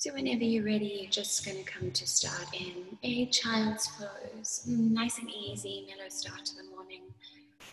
[0.00, 4.62] So whenever you're ready, you're just going to come to start in a child's pose.
[4.64, 7.02] Nice and easy, mellow start to the morning.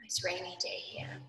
[0.01, 1.19] Nice rainy day here.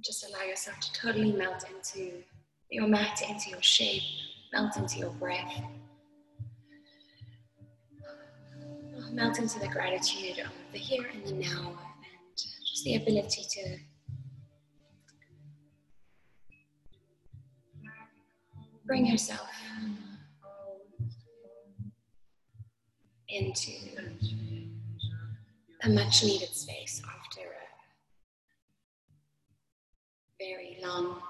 [0.00, 2.22] Just allow yourself to totally melt into
[2.70, 4.02] your mat, into your shape,
[4.54, 5.62] melt into your breath.
[9.10, 13.76] Melt into the gratitude of the here and the now, and just the ability to
[18.92, 19.48] bring yourself
[23.26, 23.72] into
[25.82, 27.68] a much needed space after a
[30.38, 31.22] very long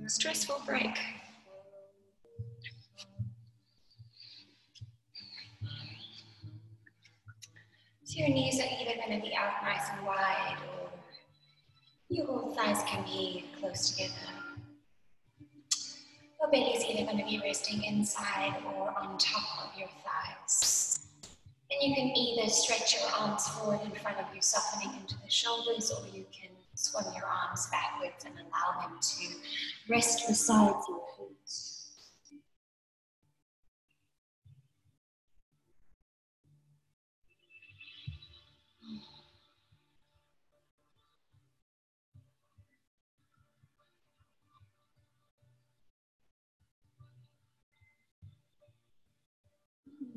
[0.00, 0.98] and stressful break.
[8.02, 10.99] So your knees are either going to be out nice and wide or
[12.10, 14.14] your thighs can be close together.
[16.40, 21.06] Your belly is either going to be resting inside or on top of your thighs.
[21.70, 25.30] And you can either stretch your arms forward in front of you, softening into the
[25.30, 31.04] shoulders, or you can swing your arms backwards and allow them to rest beside your
[31.16, 31.69] feet.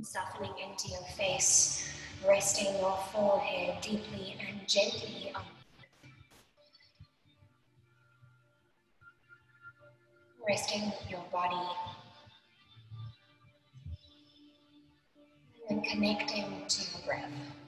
[0.04, 1.88] Softening into your face,
[2.28, 5.44] resting your forehead deeply and gently on
[10.48, 11.56] resting your body
[15.70, 17.63] and connecting to your breath.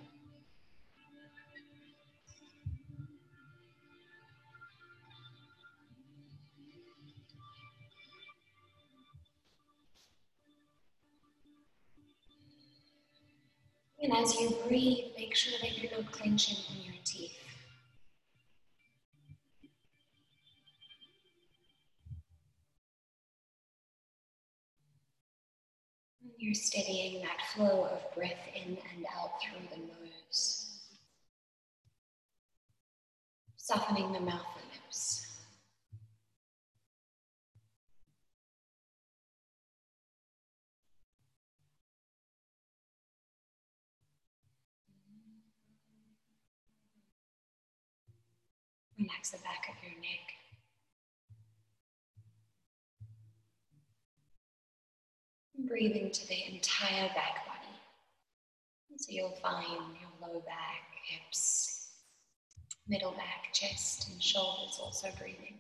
[14.25, 17.31] As you breathe, make sure that you're not clenching in your teeth.
[26.40, 30.80] You're steadying that flow of breath in and out through the nose,
[33.57, 35.25] softening the mouth and lips.
[48.97, 50.25] Relax the back of your neck.
[55.67, 57.75] Breathe into the entire back body.
[58.97, 59.67] So you'll find
[60.00, 61.89] your low back, hips,
[62.88, 65.59] middle back, chest, and shoulders also breathing.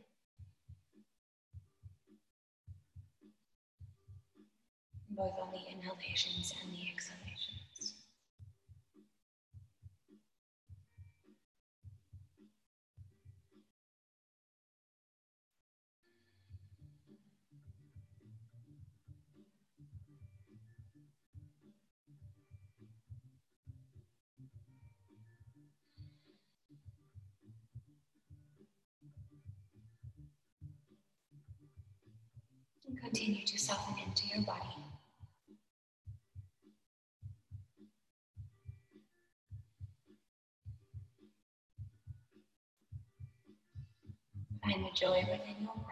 [5.09, 7.24] Both on the inhalations and the exhalations.
[33.15, 34.59] Continue to soften into your body.
[44.61, 45.84] Find the joy within your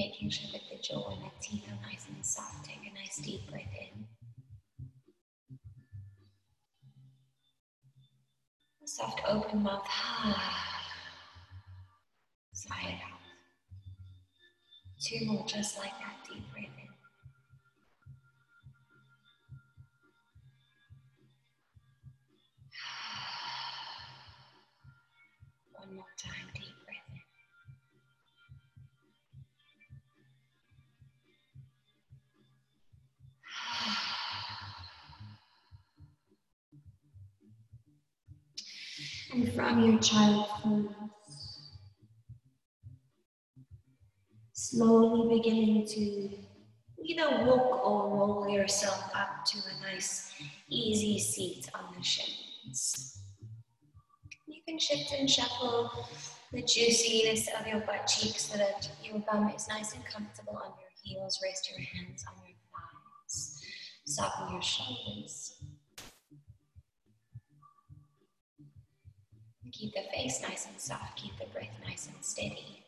[0.00, 2.64] making sure that the jaw and the teeth are nice and soft.
[2.64, 4.06] Take a nice deep breath in.
[8.82, 9.84] A soft open mouth.
[12.54, 13.20] Sigh it out.
[15.06, 16.14] Two more just like that.
[16.26, 16.89] Deep breath in.
[39.84, 40.46] Your child
[44.52, 46.30] slowly beginning to
[47.04, 50.32] either walk or roll yourself up up to a nice,
[50.68, 53.18] easy seat on the shins.
[54.46, 56.06] You can shift and shuffle
[56.52, 60.72] the juiciness of your butt cheeks so that your bum is nice and comfortable on
[60.80, 61.40] your heels.
[61.42, 63.62] Rest your hands on your thighs.
[64.04, 65.59] Soften your shoulders.
[69.80, 71.16] Keep the face nice and soft.
[71.16, 72.84] Keep the breath nice and steady.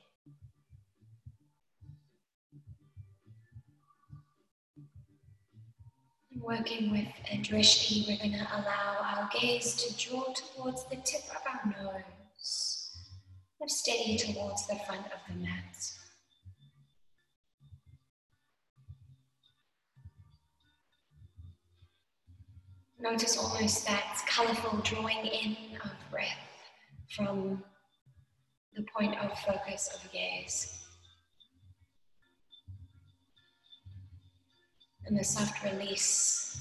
[6.39, 11.23] Working with a drishti, we're going to allow our gaze to draw towards the tip
[11.31, 12.91] of our nose,
[13.59, 15.93] or steady towards the front of the mat.
[23.01, 25.92] Notice almost that colorful drawing in of breath
[27.17, 27.63] from
[28.75, 30.79] the point of focus of gaze.
[35.07, 36.59] And the soft release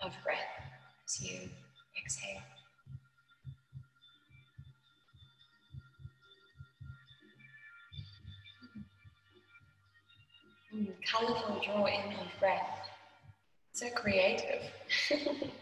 [0.00, 0.38] of breath
[1.06, 1.48] as you
[1.98, 2.42] exhale.
[10.72, 12.88] And colorful draw in of breath.
[13.72, 14.62] So creative.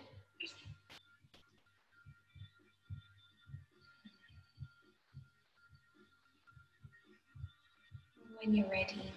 [8.43, 9.13] when you're ready,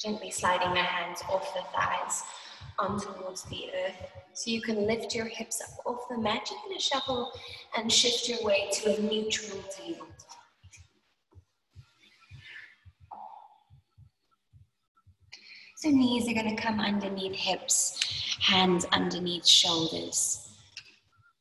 [0.00, 2.22] gently sliding the hands off the thighs
[2.78, 3.96] on towards the earth.
[4.34, 6.48] So you can lift your hips up off the mat.
[6.50, 7.32] You're going to shuffle
[7.76, 10.06] and shift your way to a neutral table.
[15.76, 20.48] So knees are going to come underneath hips, hands underneath shoulders.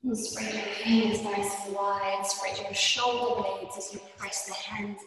[0.03, 2.25] And spread your fingers nice and wide.
[2.25, 4.97] Spread your shoulder blades as you press the hands.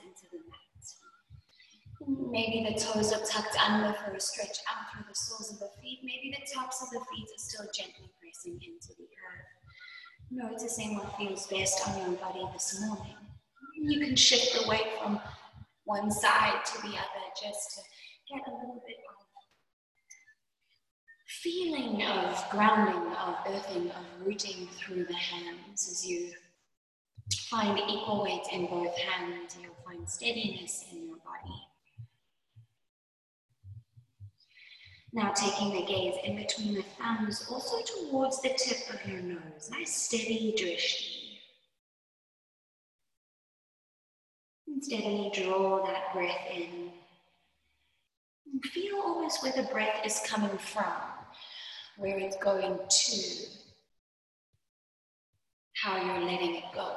[2.07, 5.71] Maybe the toes are tucked under for a stretch out through the soles of the
[5.81, 6.01] feet.
[6.03, 9.51] Maybe the tops of the feet are still gently pressing into the earth.
[10.31, 13.17] Noticing what feels best on your body this morning.
[13.77, 15.21] You can shift away from
[15.85, 19.25] one side to the other just to get a little bit of
[21.27, 26.33] feeling of grounding, of earthing, of rooting through the hands as you
[27.51, 29.57] find equal weight in both hands.
[29.63, 31.64] You'll find steadiness in your body.
[35.15, 39.71] Now taking the gaze in between the thumbs, also towards the tip of your nose.
[39.71, 41.39] Nice steady drishti.
[44.67, 46.91] And steadily draw that breath in.
[48.53, 50.93] And feel almost where the breath is coming from
[51.97, 53.47] where it's going to,
[55.75, 56.93] how you're letting it go.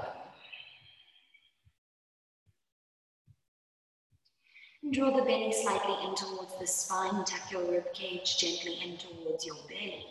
[4.91, 9.45] Draw the belly slightly in towards the spine, tuck your rib cage gently in towards
[9.45, 10.05] your belly.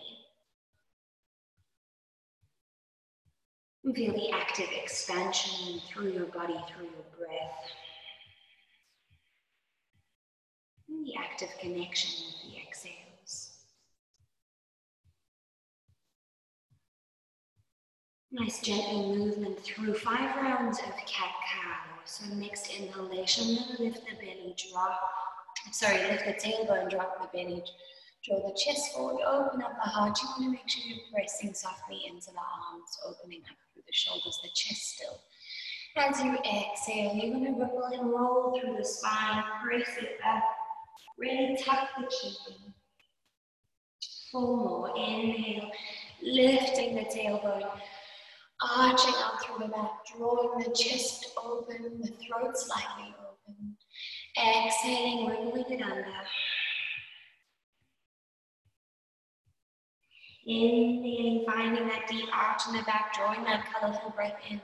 [3.94, 7.70] Feel the active expansion through your body, through your breath.
[10.88, 13.52] And the active connection with the exhales.
[18.32, 21.86] Nice gentle movement through five rounds of cat-cow.
[22.08, 25.00] So next inhalation, lift the belly, drop.
[25.73, 27.64] Sorry, lift the tailbone, drop the belly,
[28.25, 30.17] draw the chest forward, open up the heart.
[30.23, 33.92] You want to make sure you're pressing softly into the arms, opening up through the
[33.92, 35.21] shoulders, the chest still.
[35.97, 40.45] As you exhale, you're going to ripple and roll through the spine, press it up,
[41.19, 42.73] really tuck the chin.
[44.30, 45.73] Four more, inhale,
[46.23, 47.69] lifting the tailbone,
[48.62, 53.76] arching up through the back, drawing the chest open, the throat slightly open.
[54.36, 56.06] Exhaling, wiggling it under.
[60.46, 64.60] Inhaling, finding that deep arch in the back, drawing that colorful breath in.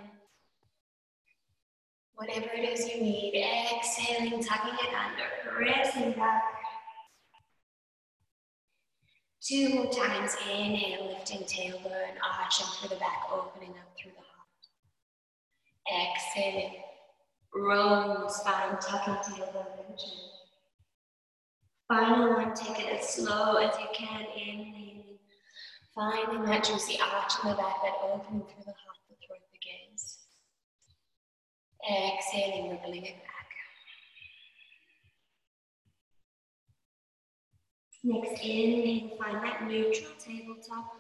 [2.15, 6.62] Whatever it is you need, exhaling, tucking it under, pressing back.
[9.43, 10.37] Two more times.
[10.49, 14.63] Inhale, lifting tailbone, arching through the back, opening up through the heart.
[15.91, 16.75] Exhaling,
[17.53, 20.07] rolling spine, tucking tailbone into.
[21.89, 24.27] Final one, take it as slow as you can.
[24.37, 25.19] Inhaling,
[25.93, 29.59] finding that juicy arch in the back, that opening through the heart, the throat, the
[29.59, 30.19] gaze.
[31.91, 33.32] Exhaling, rippling it back.
[38.05, 40.97] Next, inhale, find that neutral tabletop.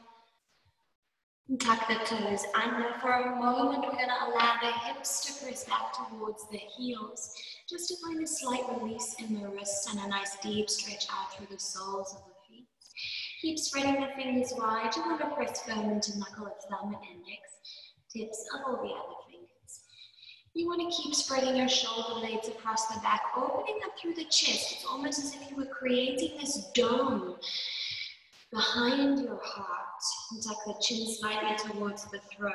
[1.58, 2.94] Tuck the toes under.
[3.00, 7.34] For a moment, we're going to allow the hips to press back towards the heels,
[7.68, 11.34] just to find a slight release in the wrists and a nice deep stretch out
[11.34, 12.66] through the soles of the feet.
[13.42, 14.94] Keep spreading the fingers wide.
[14.94, 17.42] You want to press firm into knuckle of thumb and index,
[18.14, 19.21] tips of all the other.
[20.54, 24.24] You want to keep spreading your shoulder blades across the back, opening up through the
[24.24, 24.72] chest.
[24.72, 27.36] It's almost as if you were creating this dome
[28.52, 30.02] behind your heart.
[30.30, 32.52] And tuck the chin slightly towards the throat.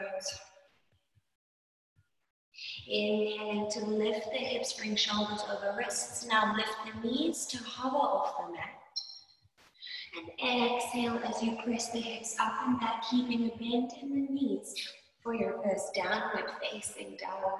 [2.87, 6.27] Inhaling to lift the hips, bring shoulders over wrists.
[6.27, 8.73] Now lift the knees to hover off the mat.
[10.39, 14.31] And exhale as you press the hips up and back, keeping a bend in the
[14.31, 14.75] knees
[15.33, 17.59] your first downward facing dog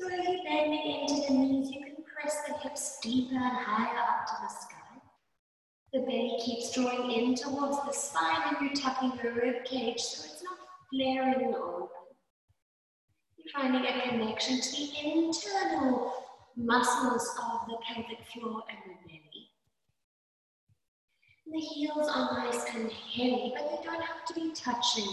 [0.00, 3.98] So as you're bending into the knees, you can press the hips deeper and higher
[3.98, 4.76] up to the sky.
[5.92, 10.24] The belly keeps drawing in towards the spine and you're tucking the rib cage so
[10.24, 10.56] it's not
[10.90, 11.88] flaring open.
[13.36, 16.12] You're finding a connection to the internal
[16.56, 19.19] muscles of the pelvic floor and the belly.
[21.52, 25.12] The heels are nice and heavy, but they don't have to be touching.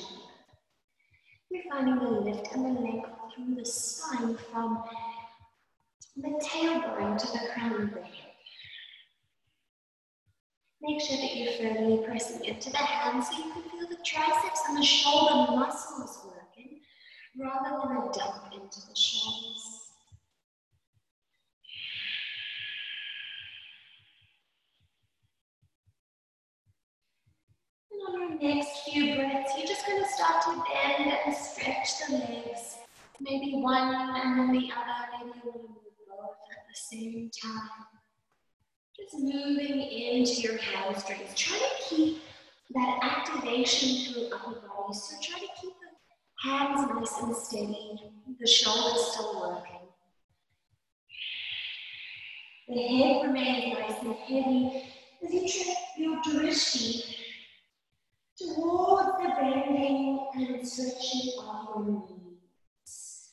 [1.50, 4.84] You're finding the lift and the length through the spine from
[6.16, 8.34] the tailbone to the crown of the head.
[10.80, 14.62] Make sure that you're firmly pressing into the hands so you can feel the triceps
[14.70, 16.82] and the shoulder muscles working
[17.40, 19.78] rather than a dump into the shoulders.
[27.90, 32.08] And on your next few breaths, you're just going to start to bend and stretch
[32.08, 32.78] the legs.
[33.20, 37.70] Maybe one and then the other, maybe both at the same time.
[38.96, 41.34] Just moving into your hamstrings.
[41.36, 42.22] Try to keep
[42.74, 44.94] that activation through upper body.
[44.94, 48.00] So try to keep the hands nice and steady,
[48.40, 49.74] the shoulders still working.
[52.70, 54.84] The head remains nice and heavy
[55.26, 57.27] as you trip your drishti
[58.38, 63.32] towards the bending and stretching of your knees.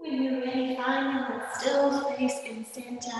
[0.00, 3.18] When you're ready, that still space in center,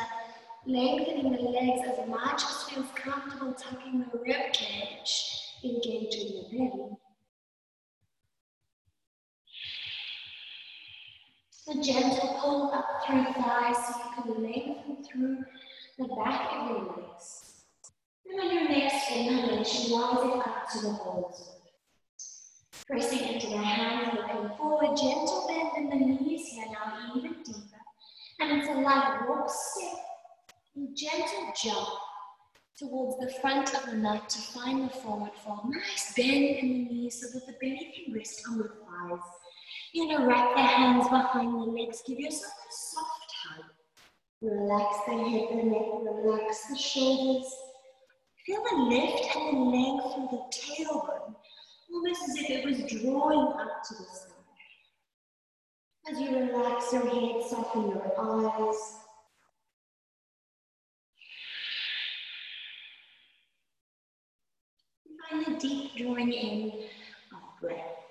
[0.65, 7.02] lengthening the legs as much as feels comfortable, tucking the rib cage, engaging the belly.
[11.73, 15.39] A gentle pull up through the thighs so you can lengthen through
[15.99, 17.65] the back of your legs.
[18.29, 21.47] And on your next inhalation, rise it up to the horizon.
[22.87, 27.81] Pressing into the hands, looking forward, gentle bend in the knees here now, even deeper.
[28.41, 29.99] And it's a light walk step,
[30.77, 31.89] and gentle jump
[32.77, 35.71] towards the front of the mat to find the forward fold.
[35.71, 39.42] Nice bend in the knees so that the belly can rest on the thighs.
[39.93, 43.65] You're gonna wrap the hands behind the legs, give yourself a soft hug.
[44.41, 47.53] Relax the head, the neck, relax the shoulders.
[48.47, 51.35] Feel the lift and the length through the tailbone
[51.93, 54.33] almost as if it was drawing up to the sky.
[56.11, 58.97] As you relax your head, soften your eyes.
[65.31, 66.73] Find a deep drawing in
[67.33, 68.02] of breath.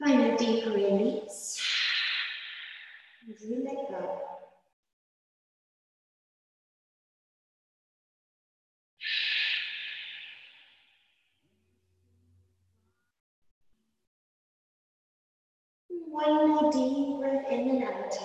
[0.00, 1.60] Find a deep release
[3.28, 4.18] as you let go.
[15.88, 18.16] One more deep breath in and out.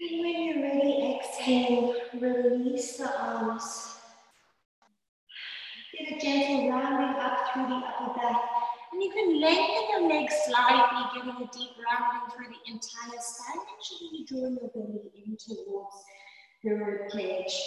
[0.00, 3.97] And when you're ready, exhale, release the arms.
[6.08, 8.40] A gentle rounding up through the upper back.
[8.92, 13.60] And you can lengthen your legs slightly, giving a deep rounding through the entire spine.
[13.82, 15.96] Sure you draw your belly in towards
[16.64, 17.62] the rib cage.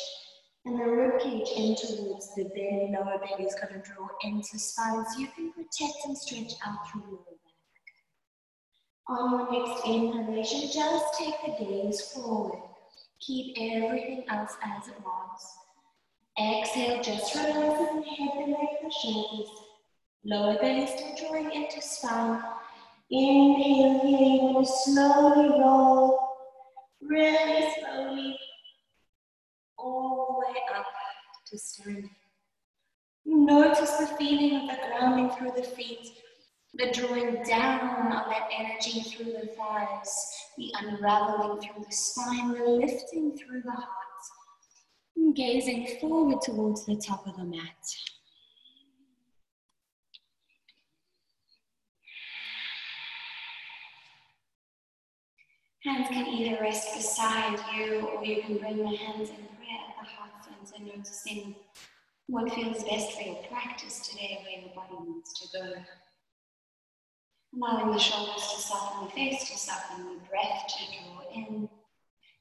[0.66, 4.58] And the rib cage in towards the belly, lower belly is going to draw into
[4.58, 7.52] spine so you can protect and stretch out through your back.
[9.08, 12.60] On your next inhalation, just take the gaze forward.
[13.20, 15.61] Keep everything else as it was.
[16.42, 19.50] Exhale, just relaxing the head, the neck, the shoulders.
[20.24, 22.42] Lower belly still drawing into spine.
[23.10, 26.20] Inhale here, you're to slowly roll,
[27.02, 28.38] really slowly
[29.78, 30.86] all the way up
[31.48, 32.10] to standing.
[33.26, 36.08] Notice the feeling of the grounding through the feet,
[36.74, 42.64] the drawing down of that energy through the thighs, the unraveling through the spine, the
[42.64, 44.01] lifting through the heart.
[45.34, 47.86] Gazing forward towards the top of the mat.
[55.84, 59.96] Hands can either rest beside you or you can bring the hands in prayer at
[60.00, 60.32] the heart
[60.64, 61.56] center, noticing
[62.28, 65.74] what feels best for your practice today, where your body needs to go.
[67.56, 71.68] Allowing the shoulders to soften, the face to soften, the breath to draw in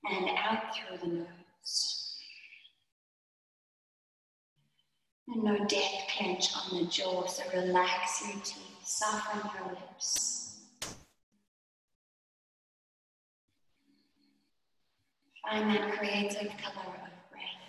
[0.09, 2.00] and out through the nose.
[5.33, 10.59] And no death clench on the jaw, so relax your teeth, soften your lips.
[15.49, 17.61] Find that creative color of breath.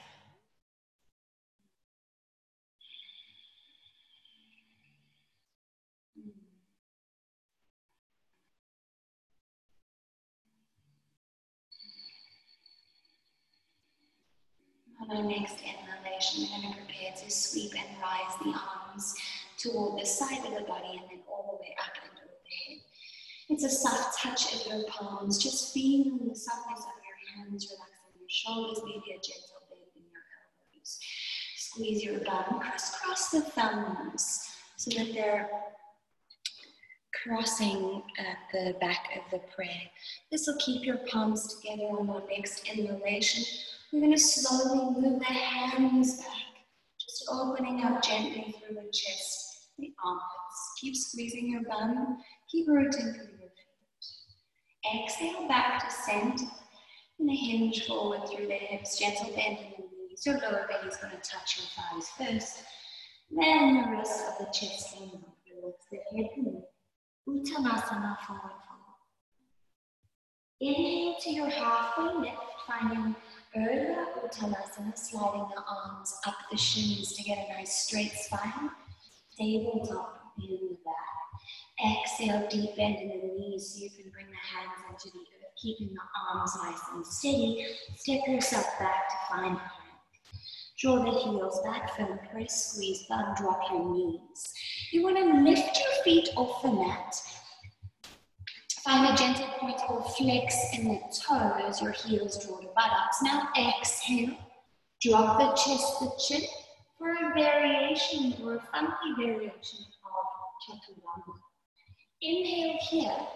[15.01, 15.90] On our next inhalation,
[16.37, 19.15] we're going prepare to sweep and rise the arms
[19.57, 22.83] toward the side of the body and then all the way up and overhead.
[23.49, 28.19] It's a soft touch of your palms, just feeling the softness of your hands, relaxing
[28.19, 30.99] your shoulders, maybe a gentle bend in your elbows.
[31.57, 34.47] Squeeze your bum, crisscross the thumbs
[34.77, 35.49] so that they're
[37.23, 39.89] crossing at the back of the prayer.
[40.31, 43.43] This will keep your palms together on our next inhalation.
[43.91, 46.27] We're going to slowly move the hands back,
[46.97, 50.73] just opening up gently through the chest, the armpits.
[50.79, 52.17] Keep squeezing your bum,
[52.49, 55.03] keep rooting through your feet.
[55.03, 56.45] Exhale back to center.
[57.19, 60.25] And hinge forward through the hips, gentle bend in the knees.
[60.25, 62.63] Your lower belly is going to touch your thighs first.
[63.29, 66.63] Then the rest of the chest and relax the head and
[67.27, 68.97] Uttanasana forward fold.
[70.61, 73.15] Inhale to your halfway lift, finding
[73.55, 78.69] Urdhva Uttanasana, sliding the arms up the shins to get a nice straight spine.
[79.37, 82.01] Tabletop in the back.
[82.01, 85.51] Exhale, deep bend in the knees so you can bring the hands into the earth,
[85.61, 87.65] keeping the arms nice and steady.
[87.97, 89.71] Step yourself back to find plank.
[90.79, 94.53] Draw the heels back, firm press, squeeze, bum, drop your knees.
[94.91, 97.15] You want to lift your feet off the mat.
[98.83, 103.21] Find a gentle point or flex in the toes, your heels draw the buttocks.
[103.21, 104.35] Now exhale,
[105.01, 106.41] drop the chest, the chin
[106.97, 111.37] for a variation or a funky variation of chaturanga.
[112.21, 113.27] Inhale here,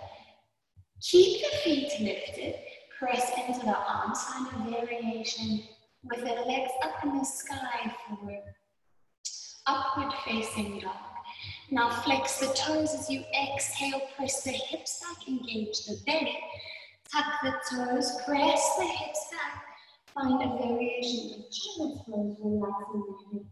[1.02, 2.56] Keep the feet lifted.
[2.98, 4.24] Press into the arms.
[4.24, 5.64] Find a variation
[6.04, 8.44] with the legs up in the sky for
[9.68, 11.15] upward facing dog.
[11.72, 14.02] Now flex the toes as you exhale.
[14.16, 15.28] Press the hips back.
[15.28, 16.38] Engage the belly.
[17.12, 18.12] Tuck the toes.
[18.26, 19.64] Press the hips back.
[20.14, 23.46] Find a variation of child's pose, relaxing the hip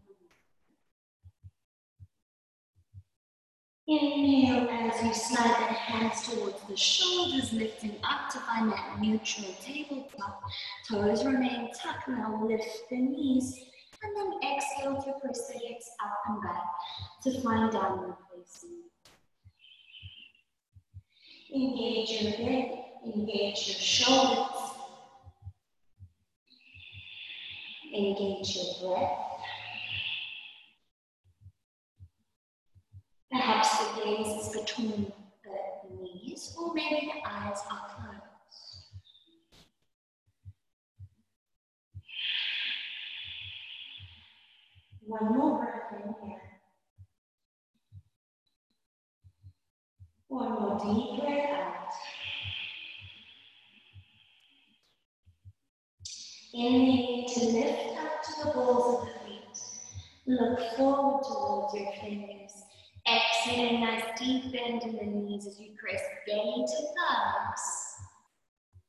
[3.86, 9.54] Inhale as you slide the hands towards the shoulders, lifting up to find that neutral
[9.60, 10.42] tabletop.
[10.88, 13.66] Toes remain tucked, now lift the knees.
[14.04, 16.62] And then exhale to press the hips up and back
[17.22, 18.82] to find downward facing.
[21.54, 24.50] Engage your head, engage your shoulders.
[27.94, 29.18] Engage your breath.
[33.30, 35.12] Perhaps the gaze is between
[35.44, 38.13] the knees, or maybe the eyes are closed.
[45.06, 46.40] One more breath in here.
[50.28, 51.92] One more deep breath out.
[56.54, 59.58] Inhale to lift up to the balls of the feet.
[60.26, 62.52] Look forward towards your fingers.
[63.06, 67.60] Exhale, nice deep bend in the knees as you press belly to thumbs.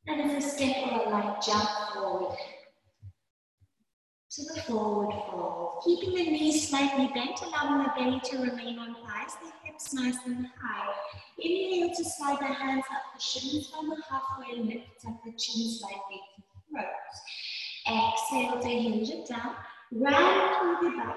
[0.08, 2.38] And as a step or a light jump forward
[4.36, 5.82] to the forward fold.
[5.86, 10.17] Keeping the knees slightly bent, allowing the belly to remain on thighs, the hips nice
[10.26, 10.93] and high.
[11.39, 15.69] Inhale to slide the hands up the shins from the halfway lift, up the chin
[15.69, 16.86] slightly to the throat.
[17.88, 19.56] Exhale to hinge it down,
[19.93, 21.15] round through the back.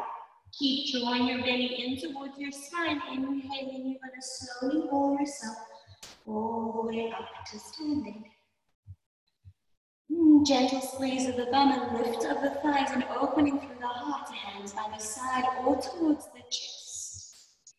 [0.57, 3.03] Keep drawing your belly in towards your spine.
[3.11, 5.57] Inhaling, you're going to slowly roll yourself
[6.25, 8.31] all the way up to standing.
[10.11, 14.31] Gentle squeeze of the bum and lift of the thighs and opening through the heart,
[14.31, 17.75] hands by the side or towards the chest.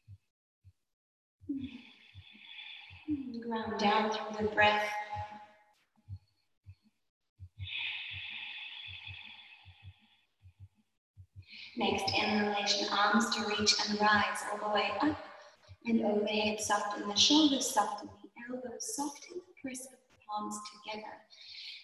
[3.48, 4.84] Ground down through the breath.
[11.78, 15.18] Next inhalation, arms to reach and rise all the way up
[15.86, 21.14] and overhead, soften the shoulders, soften the elbows, soften the press of the palms together.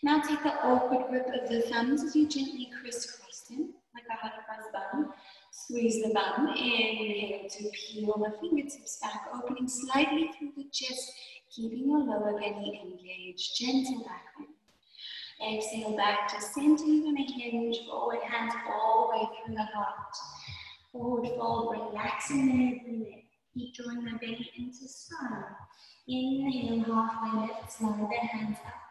[0.04, 4.14] Now take the awkward grip of the thumbs as you gently crisscross them like a
[4.14, 5.14] hot cross.
[5.52, 11.12] Squeeze the bum, inhale to peel the fingertips back, opening slightly through the chest,
[11.50, 14.36] keeping your lower belly engaged, gentle back
[15.42, 20.16] Exhale back to center, you're gonna hinge, forward hands all the way through the heart.
[20.92, 23.06] Forward fold, relaxing head and.
[23.54, 25.44] Keep drawing the belly into spine.
[26.08, 28.85] Inhale, halfway lift, slide the hands up.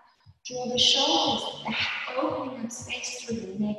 [0.47, 3.79] Draw the shoulders back, opening up space through the neck.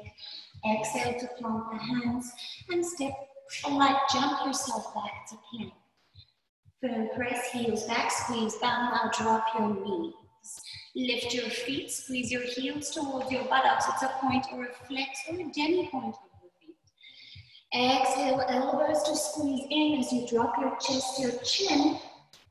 [0.68, 2.32] Exhale to plant the hands
[2.72, 3.14] and step
[3.62, 5.74] forward, jump yourself back to plank.
[6.82, 10.14] Firm press, heels back, squeeze down, now drop your knees.
[10.96, 13.86] Lift your feet, squeeze your heels towards your buttocks.
[13.90, 16.76] It's a point or a flex or a demi point of the feet.
[17.76, 22.00] Exhale, elbows to squeeze in as you drop your chest, your chin.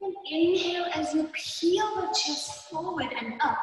[0.01, 3.59] And inhale as you peel the chest forward and up.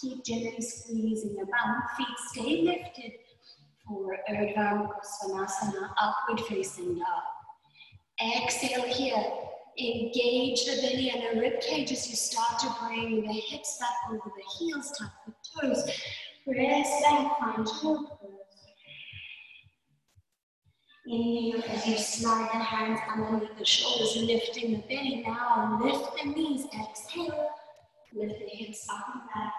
[0.00, 1.82] Keep gently squeezing the bum.
[1.96, 3.12] Feet stay lifted
[3.86, 7.22] for Urdhva Svanasana, upward facing dog.
[8.20, 9.24] Exhale here.
[9.78, 13.90] Engage the belly and the rib cage as you start to bring the hips back
[14.10, 15.90] over the heels, tuck the toes.
[16.46, 18.06] Press back, find pose.
[21.06, 25.24] Inhale as you slide the hands underneath the shoulders, lifting the belly.
[25.26, 26.66] Now lift the knees.
[26.66, 27.50] Exhale.
[28.12, 29.52] Lift the hips up and back.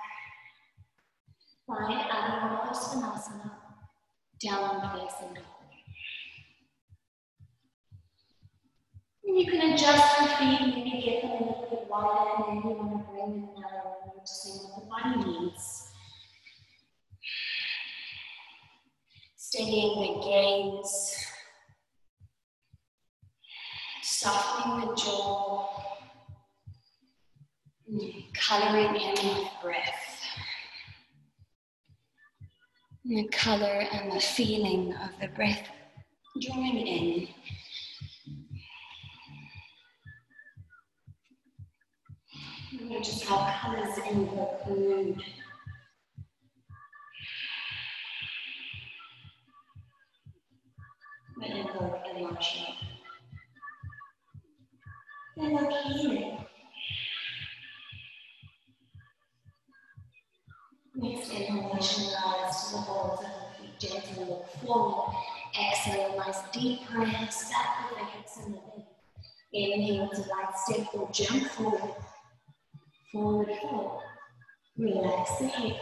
[1.72, 3.52] Find Adho Mukha Svanasana.
[4.42, 5.46] Downward facing dog.
[9.24, 12.70] And you can adjust your feet, maybe get them a little bit wider, and then
[12.70, 15.94] you want to bring them down to see what the body needs.
[19.38, 21.22] Steadying the gaze
[24.04, 25.68] softening the jaw,
[28.34, 30.21] coloring in with breath.
[33.04, 35.68] The color and the feeling of the breath
[36.40, 37.28] drawing in.
[42.88, 45.22] Notice how colors invoke the mood.
[51.40, 52.66] But invoke emotion
[55.38, 56.51] and located.
[61.02, 65.16] Next inhalation, rise to the balls of the feet, gently look forward.
[65.60, 68.86] Exhale, nice deep breaths back with the hips and the belly.
[69.52, 71.96] Inhale to light step or jump forward.
[73.12, 74.02] Forward fold.
[74.78, 75.78] Relax the hip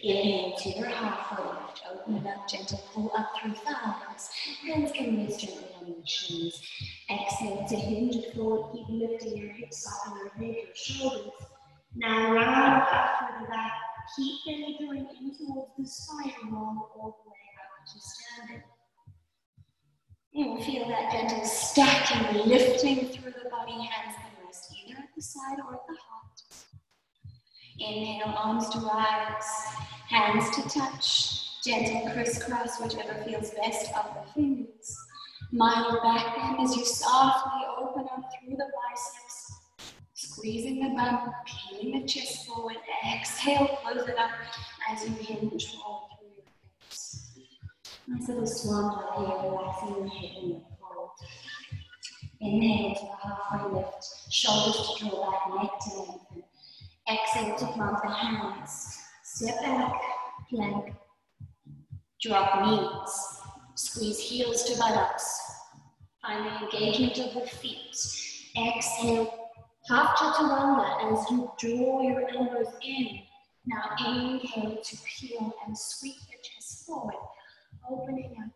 [0.00, 1.82] Inhale to your half lift.
[1.92, 4.30] Open it up, gentle pull up through thighs.
[4.64, 6.62] Hands can rest gently on your shins.
[7.10, 8.72] Exhale to hinge forward.
[8.72, 11.32] Keep lifting your hips, soften your head, your shoulders.
[11.96, 12.86] Now round
[13.18, 13.72] through the back.
[14.16, 18.62] Keep belly going in towards the and roll all the way up to standing.
[20.32, 23.72] You will feel that gentle stacking, lifting through the body.
[23.72, 26.42] Hands can rest either at the side or at the heart.
[27.78, 29.44] Inhale, arms to rise,
[30.08, 34.96] hands to touch, gentle crisscross, whichever feels best of the fingers.
[35.52, 39.29] Your back bend as you softly open up through the biceps,
[40.40, 42.76] squeezing the bum, peeling the chest forward.
[43.06, 44.30] Exhale, close it up
[44.90, 46.44] as you hinge forward through your
[46.80, 47.32] hips.
[48.08, 51.10] Nice little swan dive here, relaxing your head and your fold.
[52.40, 56.42] Inhale to halfway lift, shoulders to draw back, neck to lengthen.
[57.12, 58.98] Exhale to plant the hands.
[59.22, 60.00] Step back,
[60.48, 60.94] plank.
[62.22, 63.40] Drop knees.
[63.74, 65.38] Squeeze heels to buttocks.
[66.22, 67.94] Find the engagement of the feet.
[68.56, 69.39] Exhale,
[69.90, 73.22] half chaturanga as you draw your elbows in.
[73.66, 77.14] Now inhale to peel and sweep the chest forward,
[77.90, 78.52] opening up.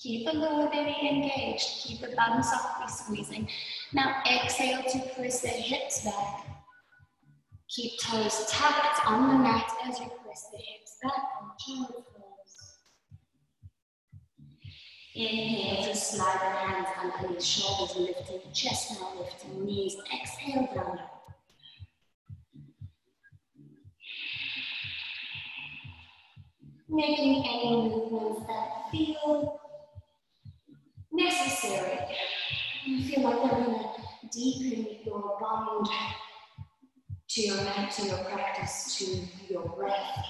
[0.00, 1.82] Keep the lower belly engaged.
[1.82, 3.48] Keep the bum softly squeezing.
[3.92, 6.46] Now exhale to press the hips back.
[7.68, 12.07] Keep toes tucked on the mat as you press the hips back and child's
[15.18, 19.96] Inhale to slide the hands underneath shoulders, lifting chest now, lifting knees.
[20.14, 21.00] Exhale down.
[26.88, 29.60] Making any movements that feel
[31.10, 31.98] necessary.
[32.86, 35.88] You feel like they're going to deepen your bond
[37.30, 40.24] to your mat, to your practice, to your breath.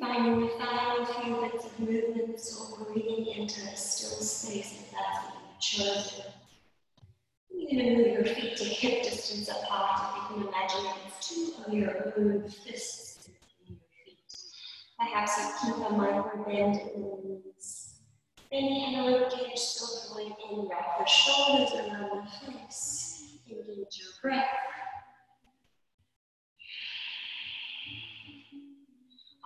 [0.00, 5.24] Finding the final few bits of movements or breathing into a still space if that's
[5.24, 6.24] what you've chosen.
[7.50, 11.52] You're move your feet to hip distance apart if you can imagine that it's two
[11.64, 14.36] of your own fists in your feet.
[14.98, 17.94] Perhaps you keep a micro bend in the knees.
[18.50, 19.60] Inhale, engage,
[20.12, 23.38] going in, wrap the shoulders around the face.
[23.48, 24.44] Engage your breath.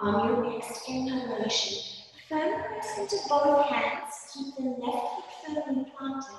[0.02, 1.82] On your next inhalation,
[2.26, 4.14] firm press into both hands.
[4.32, 5.06] Keep the left
[5.44, 6.38] foot firmly planted.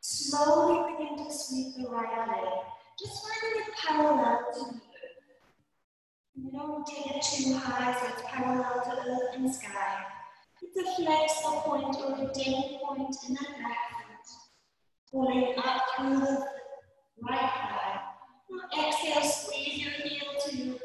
[0.00, 2.52] Slowly begin to sweep the right leg.
[2.98, 4.82] Just finding it parallel to the earth.
[6.34, 10.04] You don't take it too high so it's parallel to earth and sky.
[10.60, 14.26] It's a flexor point or a demi point in the back foot.
[15.10, 16.46] Pulling up through the
[17.22, 18.00] right thigh.
[18.78, 20.29] Exhale, squeeze your heel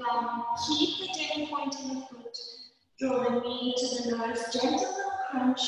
[0.07, 0.43] bum.
[0.67, 2.37] Keep the demi point in the foot.
[2.99, 5.61] Draw the knee to the nose, gentle little crunch.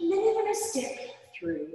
[0.00, 0.98] And then you're to step
[1.38, 1.68] through.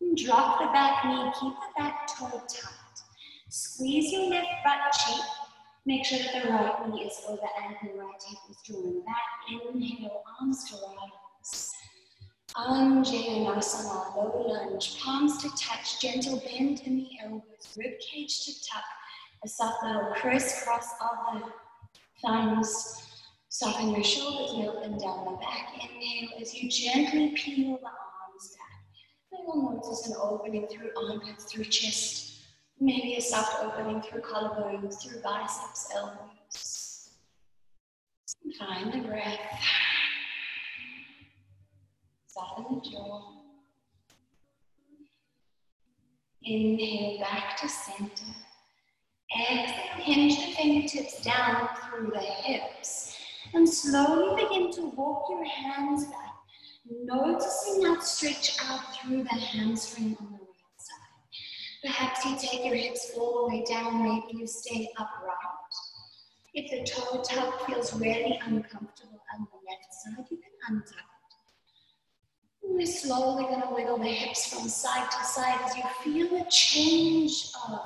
[0.00, 2.74] And drop the back knee, keep the back toe tight.
[3.48, 5.24] Squeeze your left butt cheek.
[5.86, 9.74] Make sure that the right knee is over and the right hip is drawn back.
[9.74, 11.72] Inhale, arms to rise.
[12.56, 18.82] Anjaneyasana, low lunge, palms to touch, gentle bend in the elbows, rib cage to tuck,
[19.44, 21.48] a soft little crisscross of the
[22.22, 23.06] thumbs.
[23.48, 25.74] Soften your shoulders, melt them down the back.
[25.74, 28.84] Inhale as you gently peel the arms back.
[29.32, 32.42] Then you'll notice an opening through armpits, through chest,
[32.78, 37.10] maybe a soft opening through collarbones, through biceps, elbows.
[38.58, 39.38] Find the breath.
[42.26, 43.32] Soften the jaw.
[46.42, 48.34] Inhale back to center.
[49.32, 53.16] Exhale, hinge the fingertips down through the hips.
[53.54, 56.34] And slowly begin to walk your hands back,
[57.04, 61.82] noticing that stretch out through the hamstring on the right side.
[61.82, 65.36] Perhaps you take your hips all the way down, maybe you stay upright.
[66.54, 71.20] If the toe tuck feels really uncomfortable on the left side, you can untuck it.
[72.62, 76.50] We're slowly going to wiggle the hips from side to side as you feel a
[76.50, 77.80] change of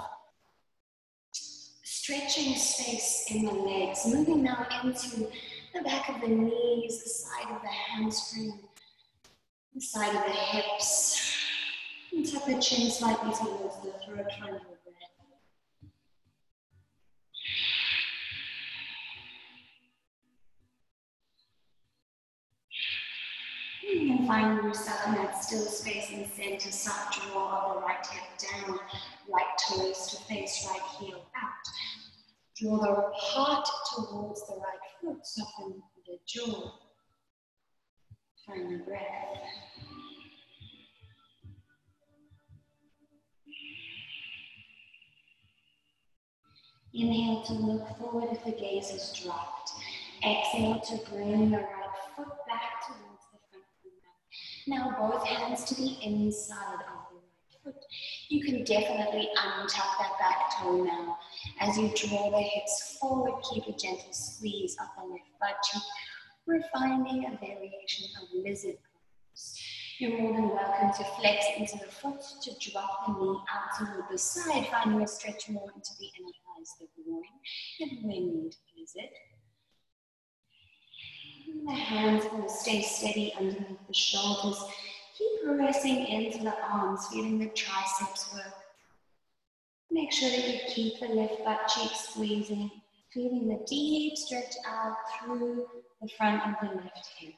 [2.05, 5.27] stretching space in the legs, moving now into
[5.75, 8.59] the back of the knees, the side of the hamstring,
[9.75, 11.35] the side of the hips.
[12.13, 15.15] And tuck the chin slightly towards the throat, find your breath.
[23.97, 28.23] And find yourself in that still space in center, soft draw of the right hip
[28.67, 28.79] down,
[29.27, 31.94] right toes to face, right heel out.
[32.57, 36.73] Draw the heart towards the right foot, soften the jaw.
[38.47, 39.01] Find the breath.
[46.95, 49.73] Inhale to look forward if the gaze is dropped.
[50.25, 54.95] Exhale to bring the right foot back towards the front of the mat.
[54.95, 57.04] Now both hands to the inside of
[57.65, 57.75] foot.
[58.29, 61.19] You can definitely untuck that back toe now.
[61.61, 65.83] As you draw the hips forward, keep a gentle squeeze up the left butt cheek.
[66.47, 69.59] We're finding a variation of lizard pose.
[69.99, 74.05] You're more than welcome to flex into the foot, to drop the knee out toward
[74.11, 77.23] the side, finding a stretch more into the inner thighs, the groin,
[77.81, 79.11] and winged lizard.
[81.49, 84.63] And the hands will stay steady underneath the shoulders.
[85.17, 88.53] Keep pressing into the arms, feeling the triceps work.
[89.89, 92.69] Make sure that you keep the left butt cheek squeezing,
[93.13, 95.69] feeling the deep stretch out through
[96.03, 97.35] the front of the left hip.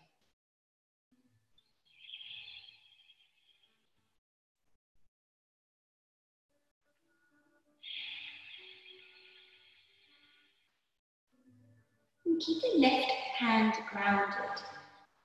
[12.25, 14.63] And keep the left hand grounded.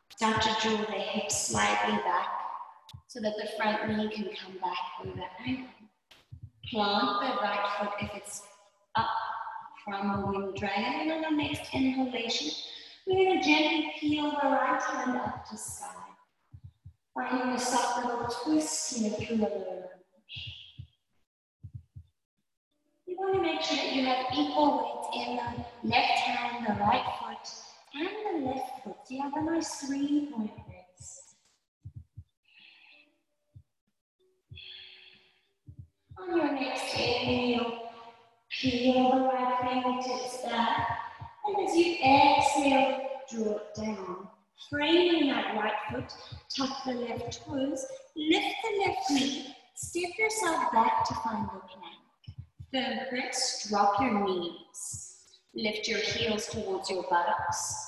[0.10, 2.41] Start to draw the hips slightly back
[3.12, 5.12] so that the front knee can come back over.
[6.70, 8.44] Plant the right foot if it's
[8.96, 9.10] up
[9.84, 11.12] from the wind dragon.
[11.12, 12.52] And on the next inhalation,
[13.06, 15.88] we're going to gently peel the right hand up to sky.
[17.14, 19.90] Finding a soft little twist here through the lower
[23.06, 26.80] You want to make sure that you have equal weight in the left hand, the
[26.80, 27.50] right foot,
[27.94, 28.96] and the left foot.
[29.04, 30.71] So you have a nice three-point base.
[36.22, 37.90] On your next inhale,
[38.50, 41.00] peel the right fingertips back.
[41.46, 44.28] And as you exhale, draw it down.
[44.70, 46.14] Framing that right foot,
[46.56, 52.02] tuck the left toes, lift the left knee, step yourself back to find your plank.
[52.72, 55.16] Firm press, drop your knees.
[55.56, 57.88] Lift your heels towards your buttocks.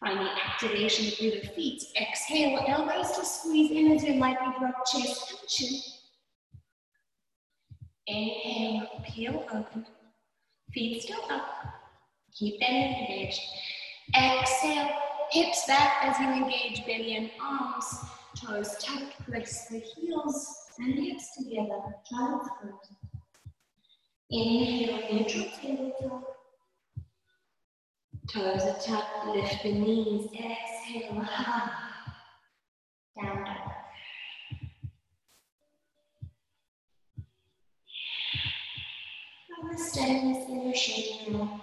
[0.00, 1.82] Find the activation through the feet.
[2.00, 5.80] Exhale, elbows to squeeze in as you lightly drop chest and chin.
[8.10, 9.86] Inhale, peel open.
[10.72, 11.46] Feet still up.
[12.32, 13.40] Keep them engaged.
[14.16, 14.90] Exhale,
[15.30, 17.86] hips back as you engage belly and arms.
[18.36, 21.80] Toes tucked, press the heels and hips together.
[22.10, 22.96] Child's pose.
[24.30, 26.36] Inhale, neutral tabletop.
[28.28, 30.28] Toes are tucked, lift the knees.
[30.32, 31.28] Exhale,
[33.20, 33.69] down.
[39.82, 41.60] Steadiness in your shape now.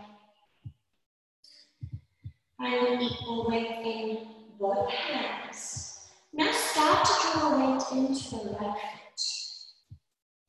[2.57, 4.27] Find equal weight in
[4.59, 6.09] both hands.
[6.33, 9.21] Now start to draw weight into the right foot.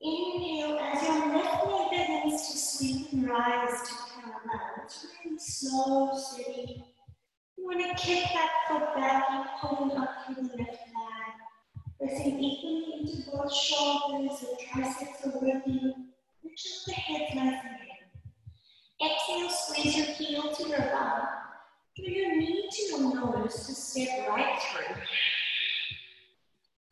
[0.00, 4.84] Inhale as your left leg begins to sweep and rise to parallel.
[4.84, 6.84] It's really slow, steady.
[7.56, 11.34] You want to kick that foot back, keep pulling up through the left leg.
[12.00, 15.74] Pressing equally into both shoulders, the triceps are working.
[15.82, 16.17] Lift
[16.48, 17.88] up the head nice and heavy.
[19.04, 21.20] Exhale, squeeze your heel to your bum.
[21.96, 25.02] Do your knee to your nose to step right through.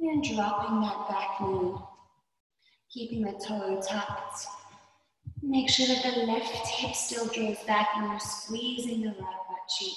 [0.01, 1.75] And dropping that back knee.
[2.93, 4.47] Keeping the toe tucked.
[5.43, 9.69] Make sure that the left hip still draws back and you're squeezing the right butt
[9.79, 9.97] cheek.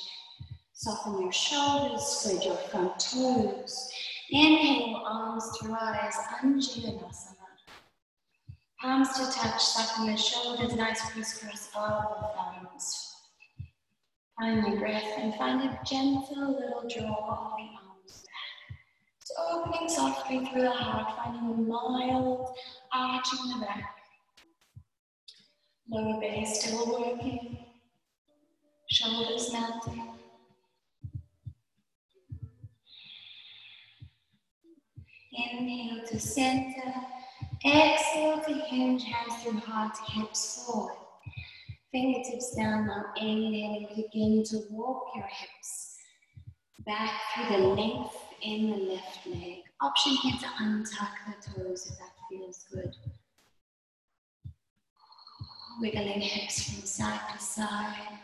[0.73, 3.91] Soften your shoulders, spread your front toes.
[4.31, 7.38] Inhale, arms to rise, Anjaneyasana.
[8.81, 13.13] Palms to touch, soften the shoulders, nice crisscross the thumbs.
[14.39, 18.77] Find your breath and find a gentle little draw of the arms back.
[19.19, 22.55] So opening softly through the heart, finding a mild
[22.93, 23.95] arch in the back.
[25.89, 27.57] Lower belly still working.
[28.89, 30.07] Shoulders melting.
[35.33, 36.93] Inhale to center.
[37.65, 40.95] Exhale to hinge, hands through heart, hips forward.
[41.91, 45.97] Fingertips down now, inhaling, begin to walk your hips
[46.85, 49.57] back through the length in the left leg.
[49.81, 52.95] Option here to untuck the toes if that feels good.
[55.81, 58.19] Wiggling hips from side to side.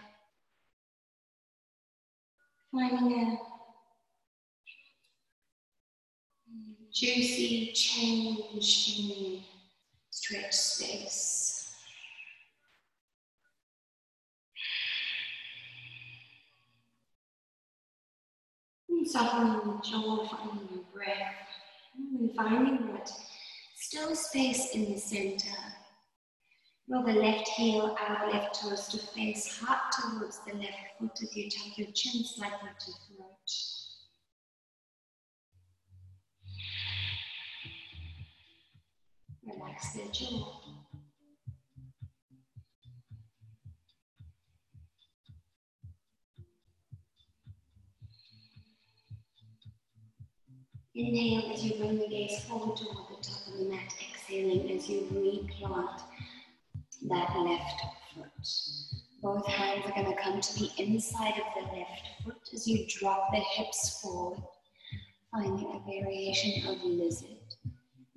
[2.72, 3.55] Finding a
[6.96, 9.42] juicy change in
[10.10, 11.52] stretch space.
[19.08, 21.36] softening the jaw, finding your breath,
[21.96, 23.10] and finding that
[23.78, 25.56] still space in the center.
[26.90, 31.36] Roll the left heel out, left toes to face, heart towards the left foot as
[31.36, 33.85] you tuck your chin slightly to throat.
[39.46, 40.62] Relax the jaw.
[50.96, 53.94] Inhale as you bring the gaze forward toward the top of the mat.
[54.10, 56.02] Exhaling as you replant
[57.08, 57.82] that left
[58.16, 58.48] foot.
[59.22, 62.88] Both hands are going to come to the inside of the left foot as you
[62.88, 64.42] drop the hips forward,
[65.32, 67.45] finding a variation of lizard.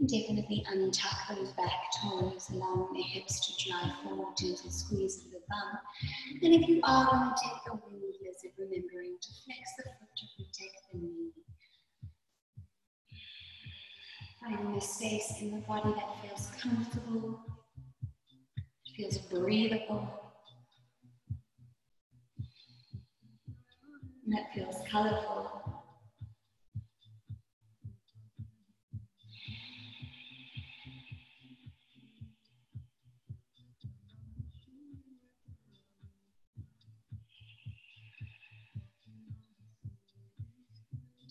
[0.07, 5.40] Definitely untuck those back toes, allowing the hips to drive forward, gentle squeeze of the
[5.49, 5.78] bum.
[6.40, 10.09] And if you are going to take the winged lizard, remembering to flex the foot
[10.16, 11.32] to protect the knee.
[14.40, 17.40] Finding a space in the body that feels comfortable,
[18.96, 20.09] feels breathable,
[24.24, 25.78] and that feels colorful.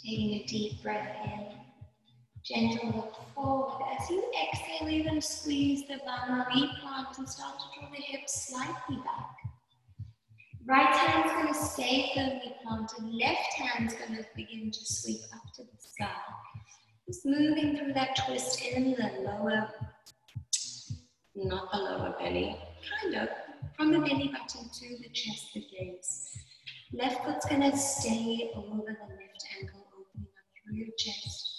[0.08, 1.48] Taking a deep breath in.
[2.46, 3.84] Gentle look forward.
[4.00, 9.04] As you exhale, even squeeze the bum, replant and start to draw the hips slightly
[9.04, 9.36] back.
[10.66, 13.04] Right hand's going to stay firmly planted.
[13.04, 16.08] Left hand's going to begin to sweep up to the sky.
[17.06, 19.70] Just moving through that twist in the lower,
[21.36, 22.58] not the lower belly,
[23.02, 23.30] kind of,
[23.76, 26.38] from the belly button to the chest, the gaze.
[26.94, 29.77] Left foot's going to stay over the left ankle,
[30.68, 31.54] through your chest.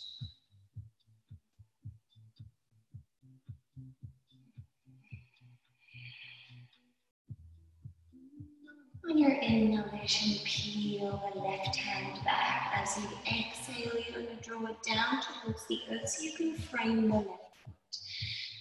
[9.08, 12.72] On your inhalation, peel the left hand back.
[12.74, 16.54] As you exhale, you're going to draw it down towards the earth so you can
[16.54, 17.98] frame the left foot.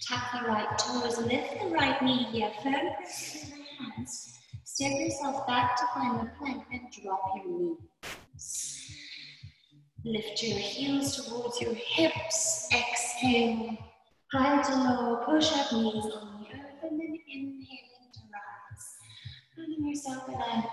[0.08, 4.38] Tap the right toes, lift the right knee here, firm press in the hands.
[4.64, 7.76] Step yourself back to find the plank, and drop your
[8.34, 8.97] knees.
[10.08, 12.66] Lift your heels towards your hips.
[12.72, 13.76] Exhale.
[14.32, 18.86] High to low, push up knees on the earth, and then inhale to rise.
[19.54, 20.64] Finding yourself in a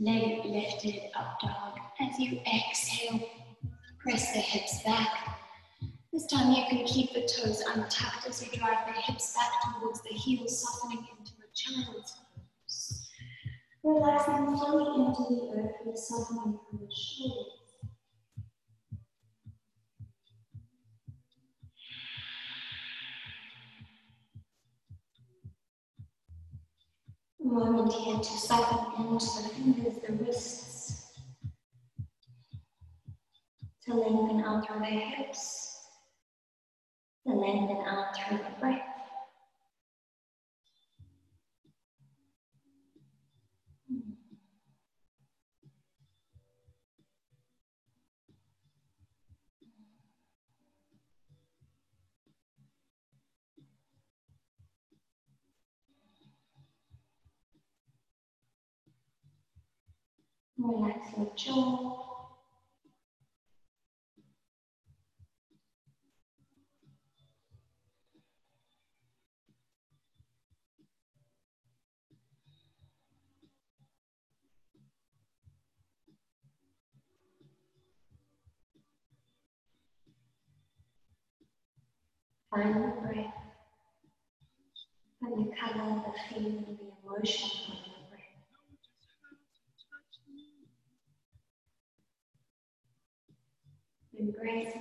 [0.00, 1.76] leg lifted up dog.
[2.00, 3.28] As you exhale,
[3.98, 5.36] press the hips back.
[6.14, 10.00] This time you can keep the toes untucked as you drive the hips back towards
[10.00, 13.10] the heels, softening into a child's pose.
[13.84, 17.61] Relaxing fully into the earth with softening from the shoulders.
[27.42, 31.12] A moment here to soften into the fingers, the wrists,
[33.84, 35.80] to lengthen out through the hips,
[37.26, 38.91] to lengthen out through the breath.
[60.62, 61.92] Relax your jaw.
[82.52, 83.26] The breath.
[85.20, 87.50] Find the color, the feeling, the emotion
[94.26, 94.74] the breath.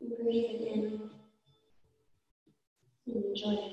[0.00, 1.10] Breathe it in.
[3.06, 3.72] Enjoy it.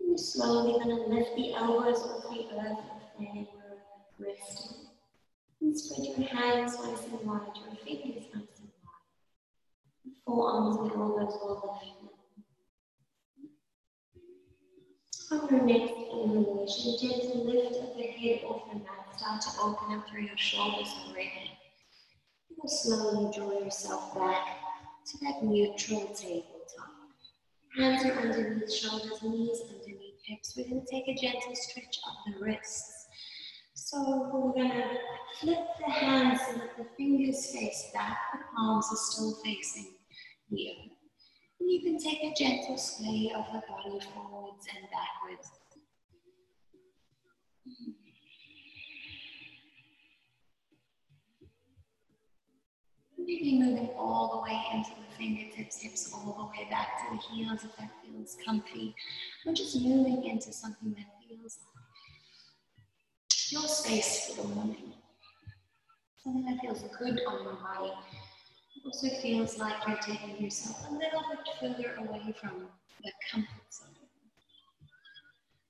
[0.00, 2.78] And slowly going to lift the elbows off the earth
[3.18, 4.86] were resting.
[5.60, 10.12] And spread your hands nice and wide, your fingers nice and wide.
[10.24, 11.97] Forearms and elbows will lift.
[15.30, 19.14] On your next inhalation, gently lift of the head off the mat.
[19.14, 21.50] Start to open up through your shoulders already.
[22.48, 24.46] You will slowly draw yourself back
[25.06, 26.88] to that neutral tabletop.
[27.76, 30.54] Hands are underneath shoulders, knees underneath hips.
[30.56, 33.06] We're going to take a gentle stretch of the wrists.
[33.74, 34.84] So we're going to
[35.40, 39.92] flip the hands so that the fingers face back, the palms are still facing
[40.50, 40.97] the earth.
[41.68, 45.50] You can take a gentle sway of the body forwards and backwards.
[53.18, 57.22] Maybe moving all the way into the fingertips, hips all the way back to the
[57.22, 58.94] heels if that feels comfy.
[59.44, 64.94] Or just moving into something that feels like your space for the morning.
[66.24, 67.92] Something that feels good on your body
[68.84, 72.68] also feels like you're taking yourself a little bit further away from
[73.02, 73.88] the comfort zone.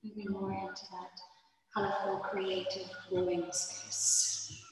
[0.02, 1.20] Moving more into that
[1.74, 4.62] colorful, creative, growing space.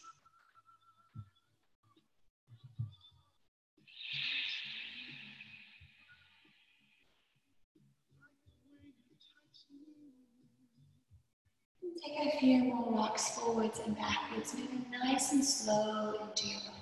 [12.05, 16.76] Take a few more walks forwards and backwards, moving nice and slow into your body.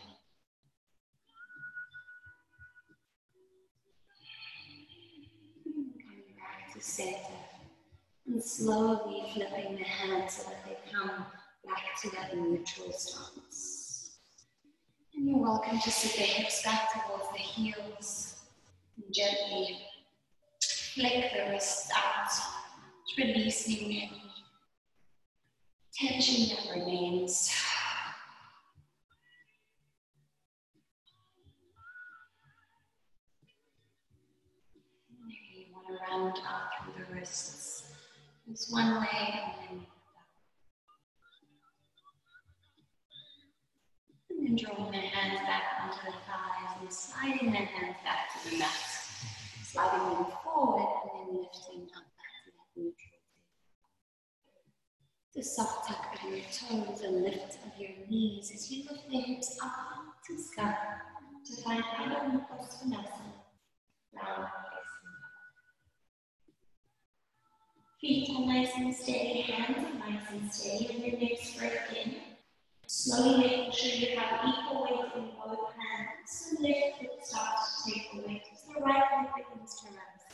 [6.85, 7.17] Center
[8.27, 11.09] and slowly flipping the hands so that they come
[11.67, 14.19] back to that neutral stance.
[15.15, 18.37] And you're welcome to sit the hips back towards the heels
[18.97, 19.79] and gently
[20.95, 22.31] flick the wrists out,
[23.17, 24.23] releasing any
[25.99, 27.51] tension that remains.
[36.11, 36.74] round out through the
[37.25, 37.85] wrists.
[38.51, 39.87] It's one way and then
[44.31, 48.51] and then drawing the hands back onto the thighs and sliding the hands back to
[48.51, 48.69] the mat.
[49.65, 53.21] Sliding them forward and then lifting up back to that neutral
[55.35, 59.21] The soft tuck of your toes and lift of your knees as you lift the
[59.21, 59.73] hips up
[60.27, 60.77] to sky
[61.47, 63.33] to find Adho Mukha Svanasana.
[64.15, 64.47] Round
[68.05, 72.17] Feet are nice and steady, hands are nice and steady, and your next breath in.
[72.87, 76.51] Slowly making sure you have equal weight in both hands.
[76.51, 80.25] The left foot starts to take the weight as the right leg begins to rise.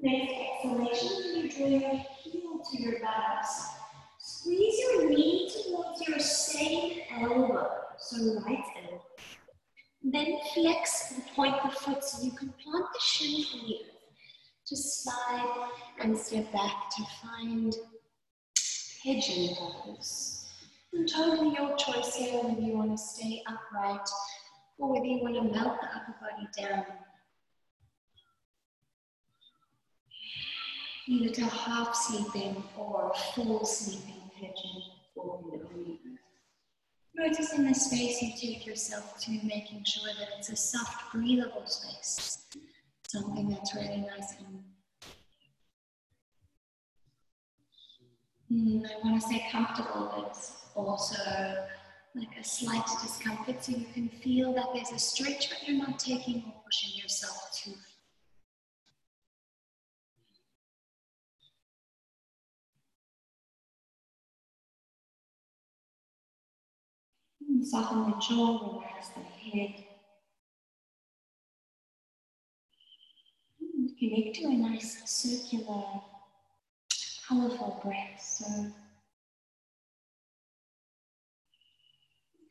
[0.00, 0.32] Next
[0.64, 3.66] exhalation, you draw your heel to your buttocks.
[4.20, 9.02] Squeeze your knee towards your same elbow, so right elbow.
[10.02, 13.91] Then flex and point the foot so you can plant the shin earth.
[14.72, 15.68] Just slide
[16.00, 17.76] and step back to find
[19.02, 20.48] pigeon pose.
[20.94, 24.08] And totally your choice here whether you want to stay upright
[24.78, 26.86] or whether you want to melt the upper body down.
[31.06, 34.82] Either to half sleeping or full sleeping pigeon
[35.14, 35.98] forward only.
[37.14, 42.46] Noticing the space you take yourself to, making sure that it's a soft, breathable space.
[43.12, 44.64] Something that's really nice and
[48.50, 50.36] Mm, I want to say comfortable, but
[50.74, 51.16] also
[52.14, 55.98] like a slight discomfort so you can feel that there's a stretch, but you're not
[55.98, 57.74] taking or pushing yourself too
[67.50, 69.84] mm, Soften the jaw, relax the head.
[74.02, 75.84] Connect to a nice circular
[77.28, 78.20] colorful breath.
[78.20, 78.46] So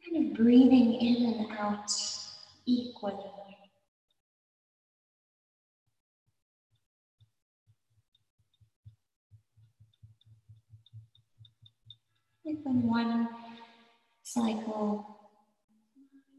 [0.06, 1.92] kind of breathing in and out
[2.66, 3.32] equally.
[12.44, 13.28] When one
[14.24, 15.06] cycle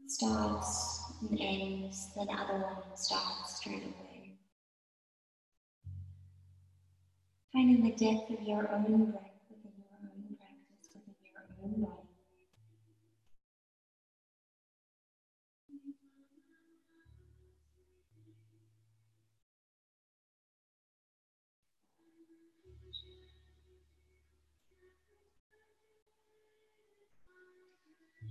[0.07, 4.12] starts and ends, then the other one starts straight away.
[7.53, 12.09] Finding the depth of your own breath within your own practice, within your own body.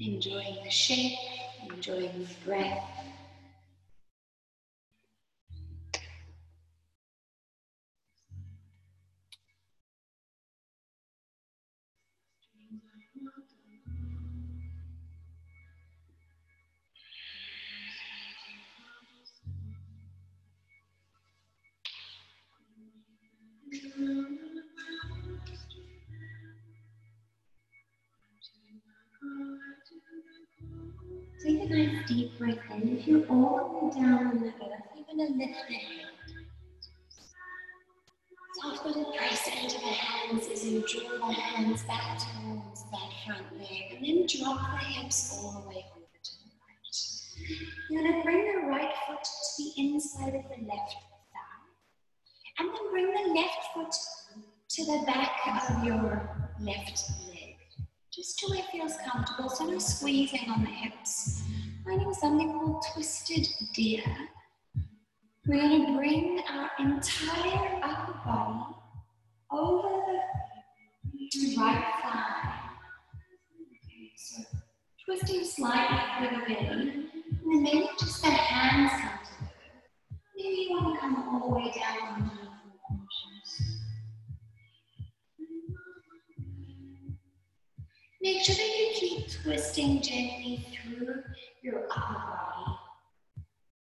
[0.00, 1.12] Enjoying the shape,
[1.72, 2.82] enjoying the breath.
[33.04, 34.54] You're all the way down on the earth,
[34.94, 35.58] you're going to lift
[38.84, 43.58] the little press into the hands as you draw the hands back towards that front
[43.58, 43.96] leg.
[43.96, 46.94] And then drop the hips all the way over to the right.
[47.90, 50.94] You're going to bring the right foot to the inside of the left
[51.32, 51.62] thigh
[52.58, 53.94] and then bring the left foot
[54.70, 56.30] to the back of your
[56.60, 57.56] left leg,
[58.12, 59.48] just to where it feels comfortable.
[59.50, 61.42] So no squeezing on the hips.
[61.84, 64.04] Finding something called twisted deer.
[65.46, 68.74] We're going to bring our entire upper body
[69.50, 70.04] over
[71.12, 72.60] the right thigh.
[73.84, 74.42] Okay, so
[75.04, 79.82] twisting slightly through the belly, and then maybe just the hands come together.
[80.36, 82.42] Maybe you want to come all the way down
[88.22, 91.24] Make sure that you keep twisting gently through
[91.62, 92.78] your upper body.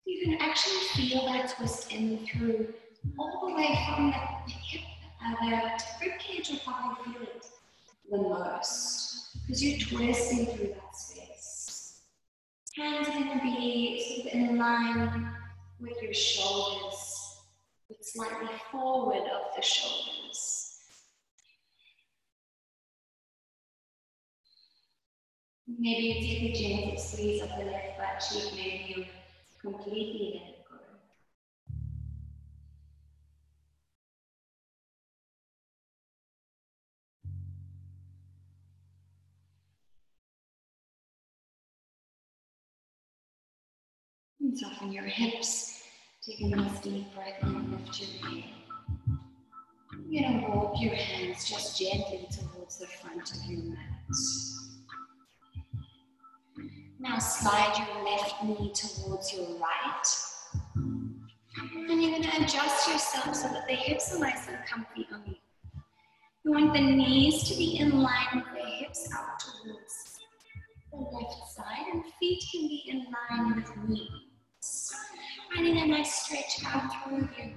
[0.06, 2.74] You can actually feel that twist in through
[3.18, 4.82] all the way from the hip,
[5.26, 7.46] uh, the rib cage will probably feel it
[8.10, 12.02] the most because you're twisting through that space.
[12.78, 15.34] Hands are going to be sort of in line
[15.80, 17.38] with your shoulders,
[17.88, 20.71] but slightly forward of the shoulders.
[25.80, 29.06] Maybe you take a gentle squeeze of the left butt cheek, maybe you
[29.62, 30.78] completely let it go.
[44.40, 45.84] And soften your hips.
[46.26, 48.44] Take a nice deep breath and lift your head.
[50.08, 53.78] You're to walk your hands just gently towards the front of your mat.
[57.02, 60.04] Now slide your left knee towards your right.
[60.76, 65.24] And you're going to adjust yourself so that the hips are nice and comfy on
[65.26, 65.36] you.
[66.44, 70.20] You want the knees to be in line with the hips out towards
[70.92, 74.94] the left side, and feet can be in line with knees.
[75.56, 77.52] Finding a nice stretch out through your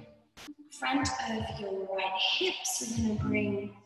[0.78, 2.96] front of your right hips.
[2.96, 3.76] We're going to bring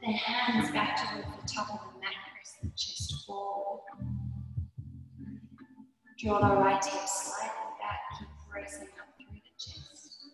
[0.00, 2.14] the hands back towards the top of the mat,
[2.64, 4.23] the chest forward.
[6.16, 10.28] Draw the right hip slightly back, keep raising up through the chest.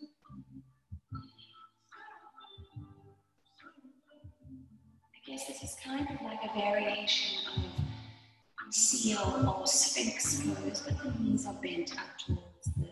[5.15, 10.81] I guess this is kind of like a variation of um, seal or sphinx pose,
[10.81, 12.87] but the knees are bent up towards the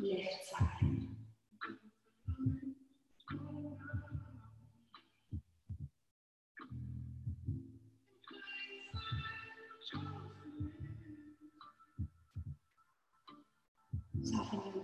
[0.00, 1.17] left side.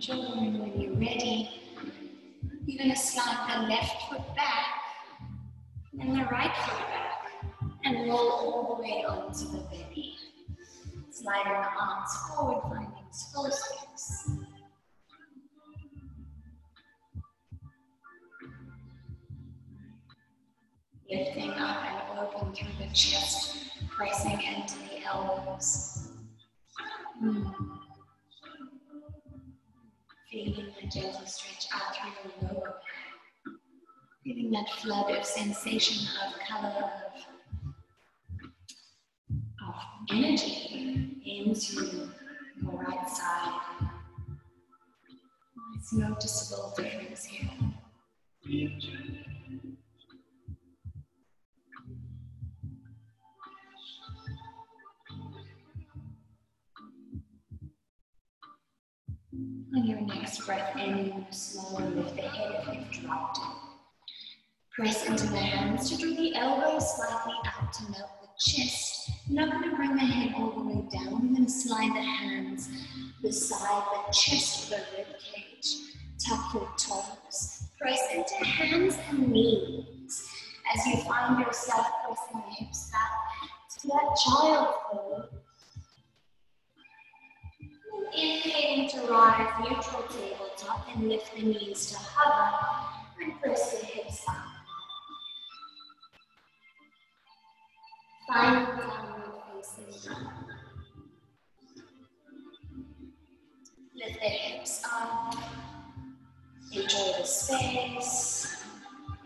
[0.00, 1.48] Your when you're ready,
[2.66, 4.66] you're going to slide the left foot back
[6.00, 7.30] and the right foot back
[7.84, 10.16] and roll all the way onto the belly.
[11.10, 14.30] Sliding the arms forward, finding space.
[21.08, 23.56] Lifting up and open through the chest,
[23.90, 26.08] pressing into the elbows.
[27.22, 27.73] Mm.
[30.34, 32.10] Feeling the gentle stretch out through
[32.42, 32.74] your lower back.
[34.24, 36.90] Feeling that flood of sensation of color,
[38.42, 38.48] of,
[39.68, 39.74] of
[40.10, 42.10] energy into
[42.60, 43.60] your right side.
[45.76, 47.50] It's noticeable difference here.
[59.74, 63.56] On your next breath in, slowly lift the head if you've dropped it.
[64.70, 69.10] Press into the hands to draw the elbows slightly out to melt the chest.
[69.28, 71.12] Not going to bring the head all the way down.
[71.12, 72.68] We're going to slide the hands
[73.20, 75.76] beside the chest of the rib cage.
[76.24, 77.64] Tuck your toes.
[77.80, 80.28] Press into hands and knees
[80.72, 85.43] as you find yourself pressing the hips back to that child pose.
[88.16, 92.86] Inhaling to rise, neutral tabletop, and lift the knees to hover
[93.20, 94.36] and press the hips up.
[98.28, 100.32] Find downward facing dog.
[103.96, 105.34] Lift the hips up.
[106.72, 108.64] Enjoy the space.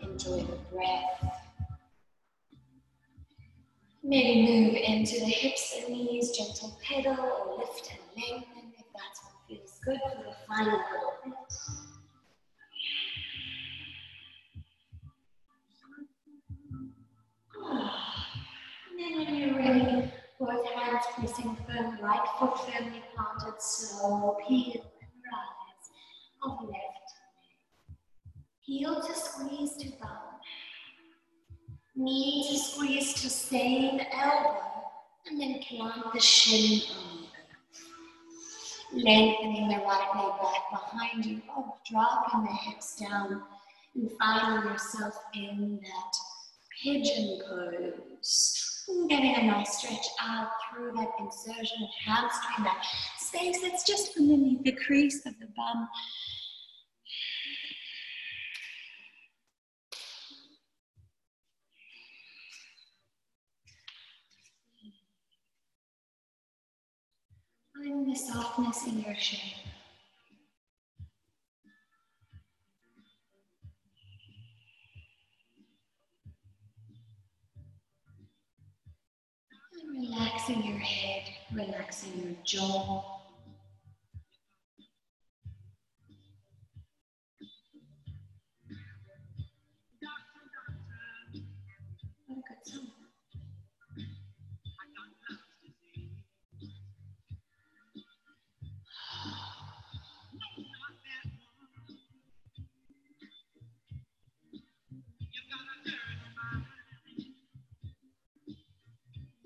[0.01, 1.39] Enjoy the breath.
[4.01, 8.58] Maybe move into the hips and knees, gentle pedal or lift and lengthen
[8.99, 11.33] that's what feels good for the final little bit.
[18.89, 24.81] And then when you're ready, both hands pressing firm, right foot firmly planted, slow peel
[25.01, 25.89] and rise
[26.43, 27.07] of left.
[28.61, 30.09] Heel to squeeze to bum.
[31.95, 34.59] Knee to squeeze to same elbow,
[35.27, 37.18] and then plant the shin on.
[38.91, 43.43] Lengthening the right leg back behind you, oh, dropping the hips down,
[43.95, 46.13] and finding yourself in that
[46.81, 48.85] pigeon pose.
[48.87, 52.83] And getting a nice stretch out through that insertion of hamstring, that
[53.19, 55.87] space that's just underneath the crease of the bum.
[67.79, 69.55] Find the softness in your shape.
[79.97, 81.23] Relaxing your head,
[81.53, 83.18] relaxing your jaw.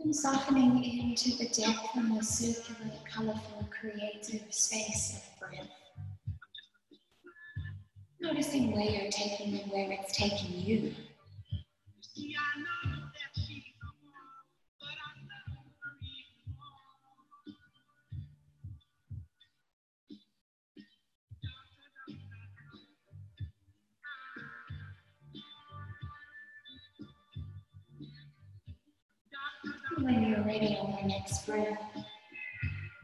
[0.03, 5.69] And softening into the depth and the circular, colorful, creative space of breath.
[8.19, 10.93] Noticing where you're taking and where it's taking you.
[29.97, 31.77] When you're ready on your next breath,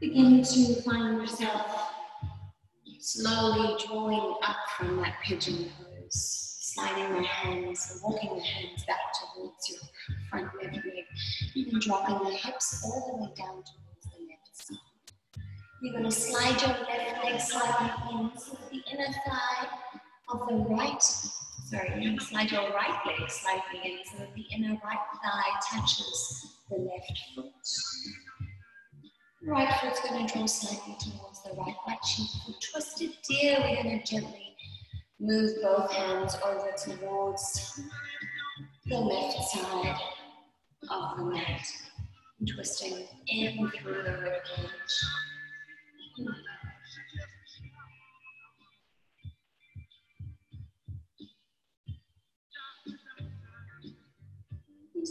[0.02, 1.94] begin to find yourself
[3.00, 9.70] slowly drawing up from that pigeon pose, sliding the hands, walking the hands back towards
[9.70, 9.80] your
[10.30, 10.82] front leg,
[11.56, 14.78] even dropping the hips all the way down towards the left side.
[15.82, 18.32] You're going to slide your left leg slightly in,
[18.72, 19.68] the inner thigh
[20.30, 24.34] of the right, sorry, you're going to slide your right leg slightly in, so that
[24.34, 27.46] the inner right thigh touches the left foot.
[29.44, 32.28] Right foot's going to draw slightly towards the right butt cheek.
[32.72, 34.56] Twisted deer, we're going to gently
[35.20, 37.82] move both hands over towards
[38.86, 39.96] the left side
[40.90, 41.62] of the mat.
[42.54, 44.96] Twisting in through the ribcage.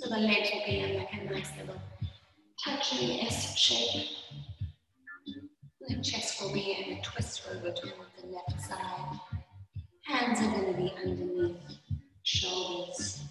[0.01, 1.83] So the legs will be in like a nice little
[2.65, 4.07] touching S shape.
[5.89, 9.19] The chest will be in a twist over toward the left side.
[10.05, 11.57] Hands are going to be underneath
[12.23, 13.25] shoulders.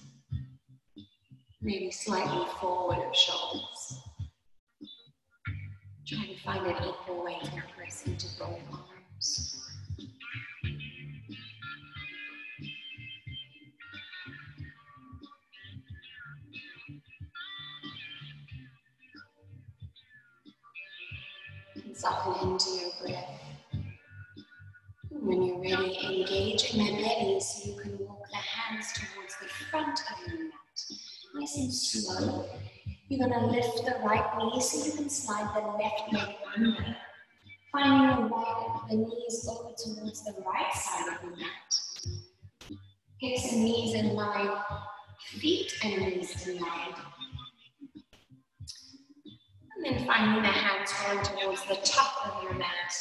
[1.61, 4.01] Maybe slightly forward of shoulders.
[6.05, 9.66] Try to find an equal weight and press into both arms.
[21.97, 23.39] Soften into your breath.
[25.09, 29.47] When you're ready, engage in the belly so you can walk the hands towards the
[29.71, 30.53] front of your mat.
[31.33, 32.45] Nice and slow.
[33.09, 36.95] You're going to lift the right knee so you can slide the left leg under.
[37.71, 42.79] Finding a walk the knees over towards the right side of the mat.
[43.19, 44.51] Hips and knees in line,
[45.19, 46.93] feet and knees in line.
[49.87, 52.93] And finding the hands going towards the top of your mat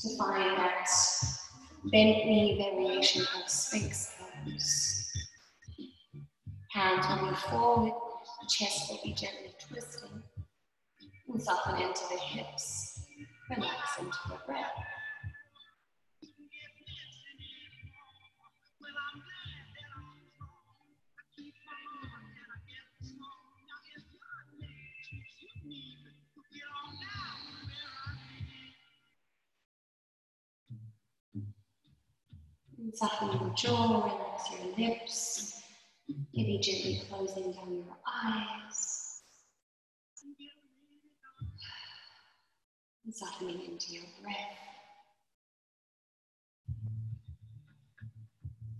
[0.00, 0.88] to find that
[1.92, 5.06] bent knee variation of Sphinx pose.
[6.72, 7.92] Hands will be forward,
[8.40, 10.22] the chest will be gently twisting.
[11.28, 13.04] And soften into the hips,
[13.50, 14.72] relax into the breath.
[32.94, 35.62] Soften your jaw, relax your lips.
[36.34, 39.22] Maybe gently closing down your eyes.
[43.04, 44.36] And softening into your breath.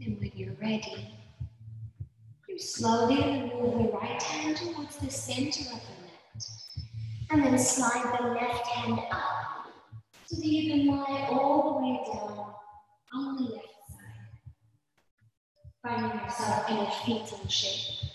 [0.00, 1.14] And when you're ready,
[2.48, 6.44] you slowly move the right hand towards the center of the mat.
[7.30, 9.66] And then slide the left hand up
[10.26, 12.54] so that you can lie all the way down
[13.14, 13.79] on the left
[15.82, 18.10] finding yourself in a fetal shape.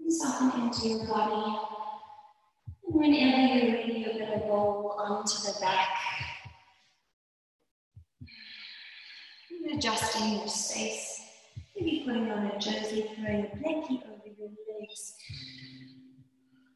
[0.00, 1.58] And soften into your body.
[2.86, 5.88] And whenever you're ready, you're going to roll onto the back.
[9.50, 11.20] And adjusting your space.
[11.76, 15.14] Maybe putting on a jersey, throwing a blanket over your legs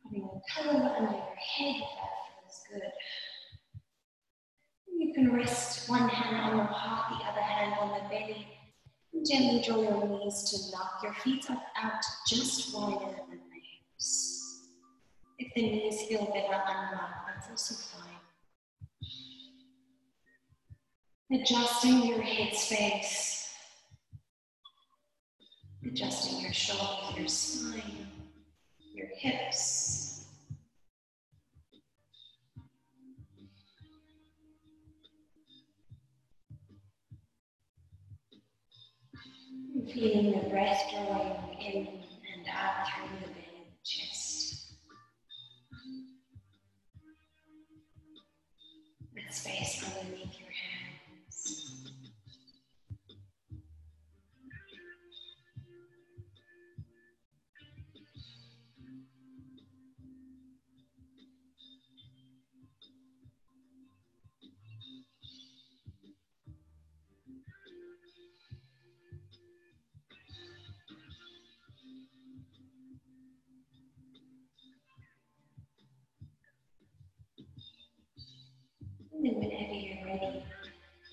[0.09, 2.93] putting a pillow under your head if that feels good.
[4.99, 8.47] You can rest one hand on the heart, the other hand on the belly.
[9.13, 13.61] And gently draw your knees to knock your feet up out just wider than the
[13.89, 14.69] hips.
[15.39, 18.21] If the knees feel better unlocked, that's also fine.
[21.41, 23.49] Adjusting your head space.
[25.85, 28.07] Adjusting your shoulders, your spine,
[28.97, 30.25] your hips.
[39.93, 44.73] Feeling the breath going in and out through the belly chest.
[49.31, 49.76] Space
[79.35, 80.45] Whenever you're ready,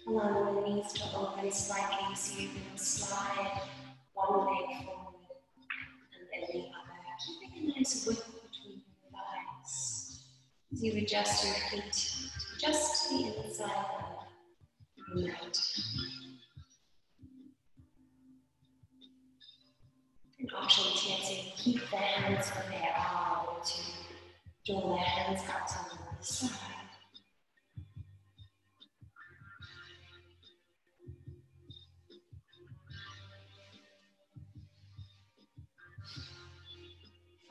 [0.08, 3.62] allow the knees to open slightly so you can slide
[4.14, 5.16] one leg forward
[6.14, 10.26] and then the other, keeping a nice width between your thighs.
[10.70, 15.58] You adjust your feet just to the inside of the mat.
[20.40, 23.82] An option here to keep the hands where they are or to
[24.68, 26.73] draw the hands out to the side.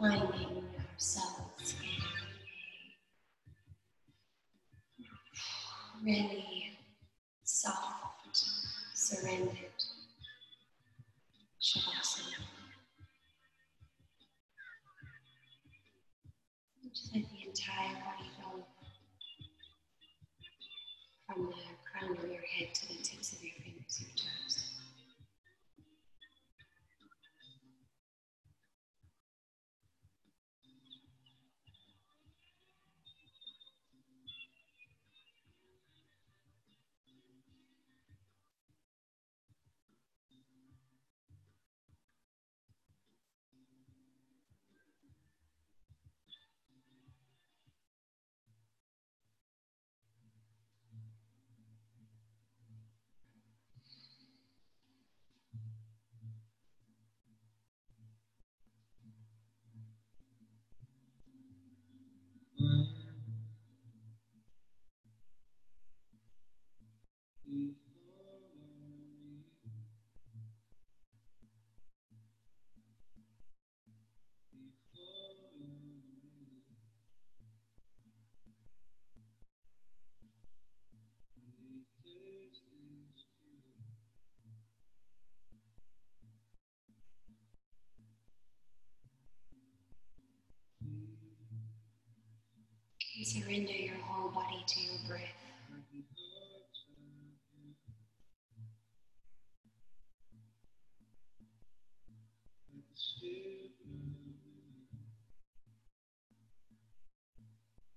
[0.03, 1.77] Finding ourselves
[6.03, 6.77] really
[7.45, 8.37] soft,
[8.95, 9.55] surrendered
[11.63, 12.43] Shavasana.
[16.91, 18.67] Just let the entire body go
[21.29, 21.62] from the
[93.33, 95.23] surrender your whole body to your breath.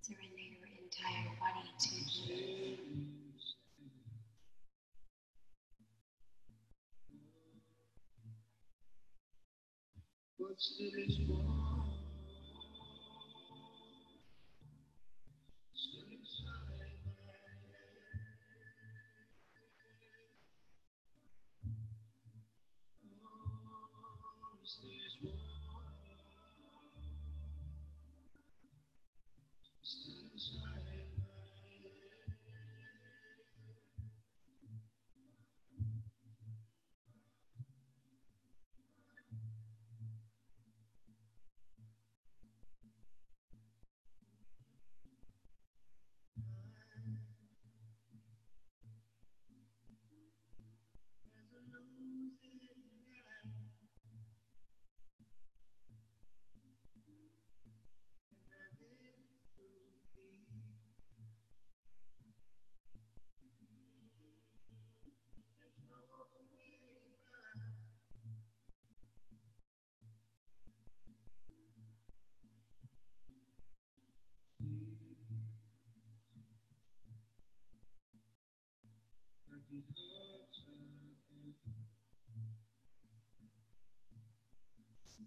[0.02, 1.96] Surrender your entire body to the
[11.28, 11.55] breath.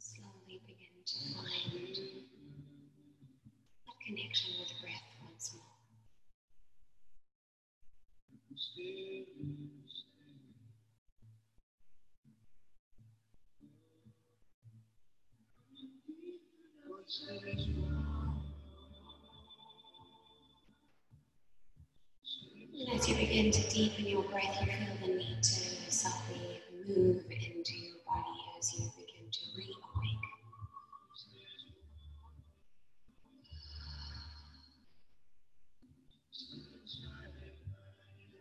[0.00, 2.28] Slowly begin to find that
[4.06, 5.64] connection with breath once more.
[23.38, 28.38] Begin to deepen your breath, you feel the need to softly move into your body
[28.58, 30.26] as you begin to re-awake.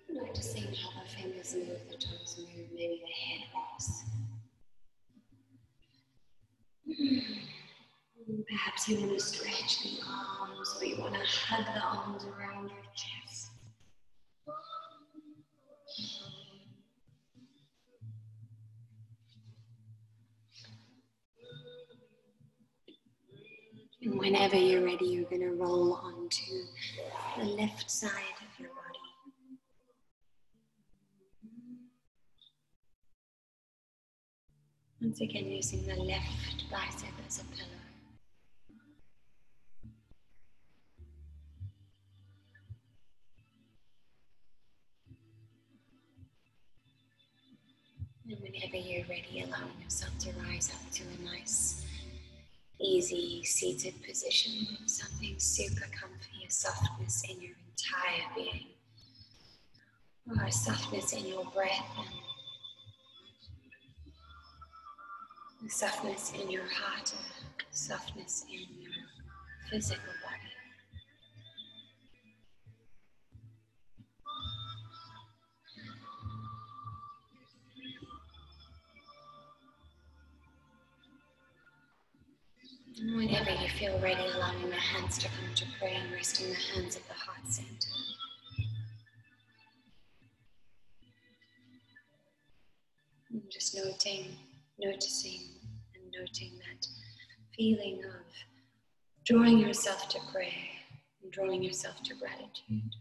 [0.09, 4.03] Noticing how the fingers move, the toes move, maybe the head rocks.
[8.49, 12.69] Perhaps you want to stretch the arms or you want to hug the arms around
[12.69, 13.26] your chest.
[24.07, 26.63] And whenever you're ready, you're going to roll onto
[27.37, 28.99] the left side of your body.
[35.01, 37.67] Once again, using the left bicep as a pillow.
[48.29, 51.83] And whenever you're ready, allowing yourself to rise up to a nice
[52.79, 58.67] easy seated position, something super comfy, a softness in your entire being,
[60.29, 61.85] or a softness in your breath
[65.59, 67.13] and a softness in your heart,
[67.59, 68.91] a softness in your
[69.69, 70.13] physical
[82.99, 83.15] body.
[83.15, 86.95] whenever you feel ready, allowing the hands to come to pray and resting the hands
[86.95, 87.67] at the heart center.
[93.31, 94.35] And just noting,
[94.79, 95.41] noticing,
[95.95, 96.87] and noting that
[97.55, 98.25] feeling of
[99.25, 100.51] drawing yourself to prayer
[101.23, 102.93] and drawing yourself to gratitude.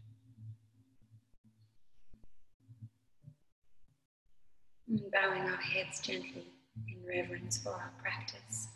[4.89, 6.47] And bowing our heads gently
[6.87, 8.67] in reverence for our practice.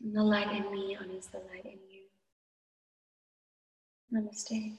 [0.00, 2.04] And the light in me honors the light in you.
[4.12, 4.78] Namaste.